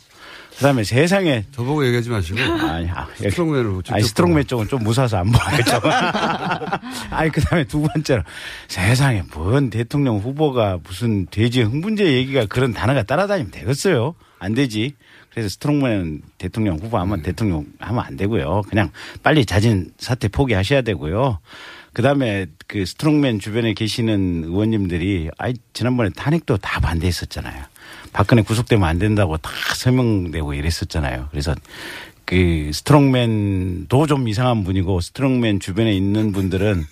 그다음에 0.58 0.84
세상에 0.84 1.46
저보고 1.52 1.86
얘기하지 1.88 2.10
마시고 2.10 2.40
아니 2.40 2.90
아, 2.90 3.08
스트롱맨으로 3.16 3.82
직접 3.82 3.96
아니 3.96 4.04
스트롱맨 4.04 4.48
쪽은 4.48 4.68
좀 4.68 4.84
무서워서 4.84 5.18
안 5.18 5.32
보겠죠. 5.32 5.82
아니 7.10 7.32
그다음에 7.32 7.64
두 7.64 7.82
번째로 7.82 8.24
세상에 8.68 9.24
뭔 9.34 9.70
대통령 9.70 10.18
후보가 10.20 10.80
무슨 10.84 11.26
돼지 11.28 11.64
흥분제 11.64 12.06
얘기가 12.06 12.46
그런 12.46 12.74
단어가 12.74 13.04
따라다니면 13.04 13.52
되겠어요. 13.52 14.16
안 14.40 14.54
되지. 14.54 14.94
그래서 15.32 15.50
스트롱맨 15.50 16.22
대통령 16.38 16.78
후보 16.78 17.00
하면 17.00 17.18
네. 17.18 17.24
대통령 17.24 17.66
하면 17.80 18.04
안 18.06 18.16
되고요. 18.16 18.62
그냥 18.70 18.92
빨리 19.24 19.46
자진 19.46 19.92
사퇴 19.98 20.28
포기하셔야 20.28 20.84
되고요. 20.84 21.40
그다음에 21.94 22.48
그 22.68 22.86
스트롱맨 22.86 23.40
주변에 23.40 23.74
계시는 23.74 24.44
의원님들이 24.46 25.30
아이 25.38 25.54
지난번에 25.74 26.10
탄핵도 26.16 26.58
다 26.58 26.80
반대했었잖아요. 26.80 27.64
박근혜 28.12 28.42
구속되면 28.42 28.88
안 28.88 29.00
된다고 29.00 29.38
다 29.38 29.50
서명되고 29.76 30.54
이랬었잖아요. 30.54 31.28
그래서 31.32 31.56
그 32.26 32.72
스트롱맨도 32.74 34.08
좀 34.08 34.28
이상한 34.28 34.64
분이고 34.64 35.02
스트롱맨 35.02 35.60
주변에 35.60 35.94
있는 35.94 36.32
분들은 36.32 36.84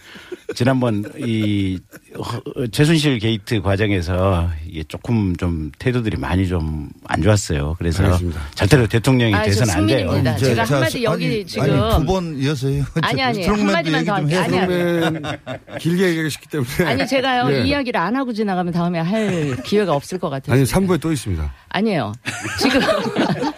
지난번 0.53 1.03
이 1.17 1.79
허- 2.17 2.67
최순실 2.71 3.19
게이트 3.19 3.61
과정에서 3.61 4.49
이게 4.67 4.83
조금 4.83 5.35
좀 5.35 5.71
태도들이 5.79 6.17
많이 6.17 6.47
좀 6.47 6.89
안 7.07 7.21
좋았어요. 7.21 7.75
그래서 7.77 8.03
알겠습니다. 8.05 8.39
절대로 8.55 8.87
대통령이 8.87 9.33
아, 9.35 9.39
저 9.43 9.49
돼서는 9.49 9.73
안 9.73 9.87
돼요. 9.87 10.37
제가 10.37 10.63
자, 10.65 10.75
한마디 10.75 11.03
여기 11.03 11.25
아니, 11.25 11.45
지금 11.45 11.81
아니, 11.83 11.99
두번 11.99 12.37
이어서 12.39 12.77
요. 12.77 12.83
아니, 13.01 13.21
아니, 13.21 13.33
스트롱맨도 13.43 13.67
한마디만 13.75 14.05
더좀 14.05 14.31
할게요. 14.31 14.39
아니, 14.41 14.59
아니. 14.59 15.77
길게 15.79 16.09
얘기하기 16.09 16.35
때문에. 16.49 16.69
아니 16.85 17.07
제가요 17.07 17.51
예. 17.53 17.63
이 17.63 17.69
이야기를 17.69 17.99
안 17.99 18.15
하고 18.15 18.31
지나가면 18.31 18.71
다음에 18.71 18.99
할 18.99 19.57
기회가 19.63 19.93
없을 19.93 20.19
것 20.19 20.29
같아요. 20.29 20.55
아니 20.55 20.63
3부에 20.63 21.01
또 21.01 21.11
있습니다. 21.11 21.53
아니에요. 21.69 22.13
지금 22.59 22.79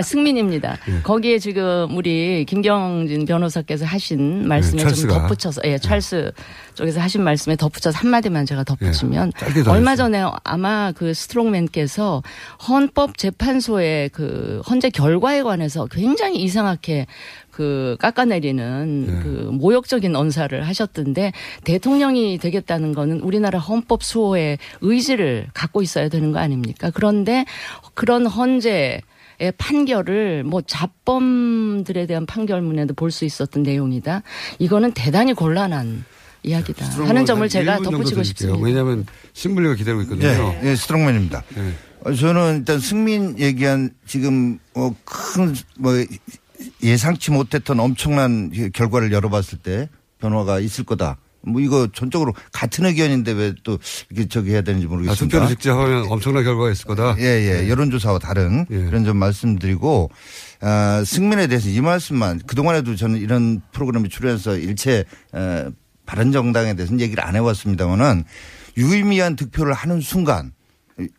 아 0.00 0.02
승민입니다. 0.02 0.78
예. 0.88 1.02
거기에 1.02 1.38
지금 1.38 1.94
우리 1.94 2.46
김경진 2.46 3.26
변호사께서 3.26 3.84
하신 3.84 4.48
말씀에 4.48 4.78
좀 4.78 4.88
네, 4.88 4.94
찰스가. 4.94 5.14
네. 5.14 5.20
덧붙여서 5.20 5.60
예, 5.66 5.78
찰스 5.78 6.32
쪽에서 6.74 7.00
하신 7.00 7.22
말씀에 7.22 7.56
덧붙여서 7.56 7.98
한 7.98 8.10
마디만 8.10 8.46
제가 8.46 8.64
덧붙이면 8.64 9.32
예, 9.56 9.62
더 9.62 9.72
얼마. 9.72 9.94
전에 9.94 10.24
아마 10.44 10.92
그 10.92 11.12
스트롱맨께서 11.12 12.22
헌법재판소의 12.66 14.08
그 14.10 14.62
헌재 14.70 14.88
결과에 14.88 15.42
관해서 15.42 15.86
굉장히 15.86 16.42
이상하게 16.42 17.06
그 17.50 17.96
깎아내리는 18.00 19.06
네. 19.06 19.22
그 19.22 19.50
모욕적인 19.52 20.16
언사를 20.16 20.66
하셨던데 20.66 21.32
대통령이 21.64 22.38
되겠다는 22.38 22.94
거는 22.94 23.20
우리나라 23.20 23.58
헌법 23.58 24.02
수호의 24.02 24.56
의지를 24.80 25.48
갖고 25.52 25.82
있어야 25.82 26.08
되는 26.08 26.32
거 26.32 26.38
아닙니까? 26.38 26.90
그런데 26.94 27.44
그런 27.94 28.24
헌재 28.24 28.70
의 28.70 29.02
판결을 29.56 30.44
뭐 30.44 30.60
자범들에 30.62 32.06
대한 32.06 32.26
판결문에도 32.26 32.94
볼 32.94 33.10
수 33.10 33.24
있었던 33.24 33.62
내용이다. 33.62 34.22
이거는 34.58 34.92
대단히 34.92 35.32
곤란한 35.32 36.04
이야기다. 36.42 36.86
하는 37.06 37.26
점을 37.26 37.46
제가 37.48 37.78
덧붙이고. 37.78 38.22
싶습니다. 38.22 38.58
왜냐하면 38.62 39.06
신분리가 39.32 39.74
기다리고 39.74 40.02
있거든요. 40.02 40.28
예, 40.28 40.70
예, 40.70 40.76
스트롱맨입니다. 40.76 41.42
예. 41.56 41.72
어, 42.04 42.14
저는 42.14 42.58
일단 42.58 42.78
승민 42.80 43.38
얘기한 43.38 43.90
지금 44.06 44.58
어, 44.74 44.94
큰뭐 45.04 46.04
예상치 46.82 47.30
못했던 47.30 47.80
엄청난 47.80 48.50
결과를 48.72 49.12
열어봤을 49.12 49.58
때 49.62 49.88
변화가 50.20 50.60
있을 50.60 50.84
거다. 50.84 51.16
뭐 51.42 51.60
이거 51.60 51.88
전적으로 51.92 52.34
같은 52.52 52.84
의견인데 52.86 53.32
왜 53.32 53.54
또 53.62 53.78
이렇게 54.10 54.28
저기 54.28 54.50
해야 54.52 54.62
되는지 54.62 54.86
아, 54.86 54.90
모르겠습니다. 54.90 55.24
투표를 55.38 55.48
직접 55.48 55.78
하면 55.78 56.06
엄청난 56.10 56.44
결과가 56.44 56.70
있을 56.70 56.84
거다. 56.86 57.16
예, 57.18 57.24
예. 57.24 57.68
여론조사와 57.68 58.18
다른 58.18 58.66
예. 58.70 58.76
그런 58.84 59.04
점 59.04 59.16
말씀드리고, 59.16 60.10
아, 60.60 61.02
승민에 61.04 61.46
대해서 61.46 61.68
이 61.68 61.80
말씀만, 61.80 62.40
그동안에도 62.46 62.96
저는 62.96 63.18
이런 63.18 63.60
프로그램에 63.72 64.08
출연해서 64.08 64.56
일체, 64.56 65.04
에, 65.34 65.64
바른 66.06 66.32
정당에 66.32 66.74
대해서는 66.74 67.00
얘기를 67.00 67.24
안 67.24 67.36
해왔습니다만은 67.36 68.24
유의미한 68.76 69.36
득표를 69.36 69.72
하는 69.74 70.00
순간, 70.00 70.52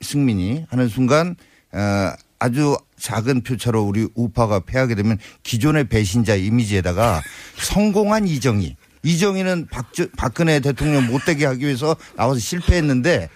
승민이 0.02 0.66
하는 0.70 0.88
순간, 0.88 1.36
어, 1.74 2.12
아주 2.40 2.76
작은 2.98 3.42
표차로 3.44 3.84
우리 3.84 4.08
우파가 4.16 4.62
패하게 4.62 4.96
되면 4.96 5.18
기존의 5.44 5.90
배신자 5.90 6.36
이미지에다가 6.36 7.22
성공한 7.58 8.28
이정희. 8.28 8.76
이정희는 9.04 9.68
박저, 9.72 10.08
박근혜 10.18 10.60
대통령 10.60 11.08
못되게 11.08 11.46
하기 11.46 11.66
위해서 11.66 11.96
나와서 12.16 12.40
실패했는데 12.40 13.30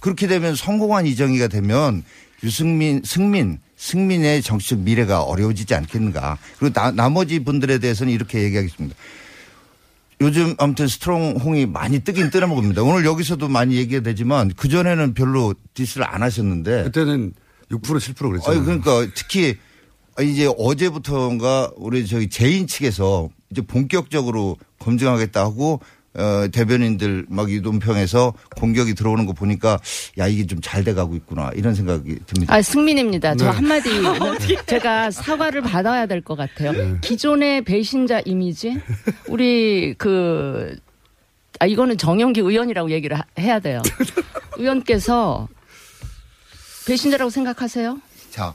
그렇게 0.00 0.26
되면 0.26 0.54
성공한 0.56 1.06
이정희가 1.06 1.48
되면 1.48 2.02
유승민, 2.42 3.02
승민, 3.04 3.60
승민의 3.76 4.42
정치적 4.42 4.80
미래가 4.80 5.22
어려워지지 5.22 5.74
않겠는가. 5.74 6.38
그리고 6.58 6.72
나, 6.72 6.90
나머지 6.90 7.40
분들에 7.40 7.78
대해서는 7.78 8.12
이렇게 8.12 8.42
얘기하겠습니다. 8.42 8.96
요즘 10.20 10.54
아무튼 10.58 10.86
strong 10.86 11.38
홍이 11.42 11.66
많이 11.66 11.98
뜨긴 12.00 12.30
뜨나 12.30 12.46
봅니다. 12.46 12.82
오늘 12.82 13.04
여기서도 13.04 13.48
많이 13.48 13.76
얘기가 13.76 14.02
되지만 14.02 14.52
그전에는 14.54 15.14
별로 15.14 15.54
디스를 15.74 16.06
안 16.08 16.22
하셨는데. 16.22 16.84
그때는 16.84 17.32
6% 17.70 17.82
7% 17.82 18.16
그랬잖아요. 18.16 18.60
아니, 18.60 18.64
그러니까 18.64 19.12
특히 19.14 19.56
아, 19.58 19.71
이제 20.20 20.50
어제부터인가 20.58 21.70
우리 21.76 22.06
저기 22.06 22.28
제인 22.28 22.66
측에서 22.66 23.28
이제 23.50 23.62
본격적으로 23.62 24.56
검증하겠다 24.78 25.40
하고 25.40 25.80
어, 26.14 26.46
대변인들 26.52 27.24
막 27.30 27.50
이동평에서 27.50 28.34
공격이 28.56 28.92
들어오는 28.94 29.24
거 29.24 29.32
보니까 29.32 29.78
야 30.18 30.26
이게 30.26 30.46
좀 30.46 30.60
잘 30.60 30.84
돼가고 30.84 31.16
있구나 31.16 31.50
이런 31.54 31.74
생각이 31.74 32.18
듭니다. 32.26 32.54
아, 32.54 32.60
승민입니다. 32.60 33.34
저 33.36 33.46
네. 33.46 33.50
한마디 33.50 33.88
제가 34.66 35.10
사과를 35.10 35.62
받아야 35.62 36.04
될 36.06 36.20
것 36.22 36.36
같아요. 36.36 36.72
네. 36.72 36.96
기존의 37.00 37.64
배신자 37.64 38.20
이미지 38.26 38.78
우리 39.28 39.94
그 39.96 40.76
아, 41.58 41.66
이거는 41.66 41.96
정영기 41.96 42.40
의원이라고 42.40 42.90
얘기를 42.90 43.18
하- 43.18 43.24
해야 43.38 43.58
돼요. 43.60 43.80
의원께서 44.58 45.48
배신자라고 46.86 47.30
생각하세요? 47.30 47.98
자 48.30 48.52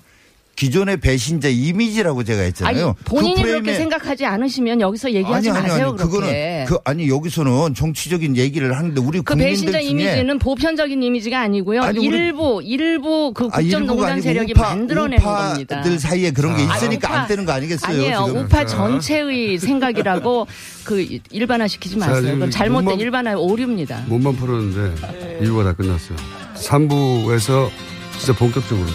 기존의 0.57 0.97
배신자 0.97 1.49
이미지라고 1.49 2.23
제가 2.23 2.41
했잖아요. 2.41 2.87
아니 2.87 2.93
본인이 3.05 3.35
그 3.43 3.47
그렇게 3.47 3.71
프레임에- 3.73 3.77
생각하지 3.77 4.25
않으시면 4.25 4.81
여기서 4.81 5.11
얘기하지 5.13 5.49
아니, 5.51 5.57
아니, 5.59 5.67
마세요. 5.69 5.87
아니, 5.89 5.97
그렇게. 5.97 6.11
그거는 6.11 6.65
그 6.65 6.77
아니 6.83 7.07
여기서는 7.07 7.75
정치적인 7.75 8.35
얘기를 8.35 8.75
하는데 8.75 8.99
우리 8.99 9.19
그 9.19 9.35
국민들 9.35 9.51
배신자 9.51 9.79
중에 9.79 9.89
이미지는 9.91 10.39
보편적인 10.39 11.03
이미지가 11.03 11.39
아니고요. 11.41 11.83
아니, 11.83 11.99
우리- 11.99 12.07
일부 12.17 12.61
일부 12.65 13.31
그 13.35 13.49
아, 13.51 13.61
일부가 13.61 13.79
국정농단 13.85 14.21
세력이 14.21 14.53
우파- 14.57 14.69
만들어낸 14.75 15.19
우파들 15.19 15.67
겁니다. 15.67 15.99
사이에 15.99 16.31
그런 16.31 16.57
게 16.57 16.63
아, 16.63 16.75
있으니까 16.75 17.07
우파- 17.07 17.19
안 17.21 17.27
되는 17.27 17.45
거 17.45 17.51
아니겠어요? 17.51 17.91
아니에요. 17.95 18.23
지금? 18.25 18.41
우파 18.45 18.65
전체의 18.65 19.59
생각이라고 19.61 20.47
그 20.83 21.05
일반화시키지 21.29 21.99
자, 21.99 22.07
마세요. 22.07 22.33
그건 22.33 22.49
잘못된 22.49 22.97
몸만- 22.97 22.99
일반화 22.99 23.35
오류입니다. 23.37 24.05
몸만 24.07 24.35
풀었는데 24.35 25.43
이유가 25.45 25.63
다 25.65 25.73
끝났어요. 25.73 26.17
3부에서 26.55 27.69
진짜 28.17 28.37
본격적으로 28.37 28.87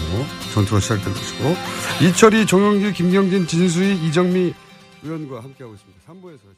전투가 0.53 0.79
시작될 0.79 1.13
것이고 1.13 1.55
이철이, 2.01 2.45
정영길, 2.45 2.93
김경진, 2.93 3.47
진수희, 3.47 4.05
이정미 4.05 4.53
의원과 5.03 5.43
함께하고 5.43 5.75
있습니다. 5.75 6.01
3부에서 6.07 6.52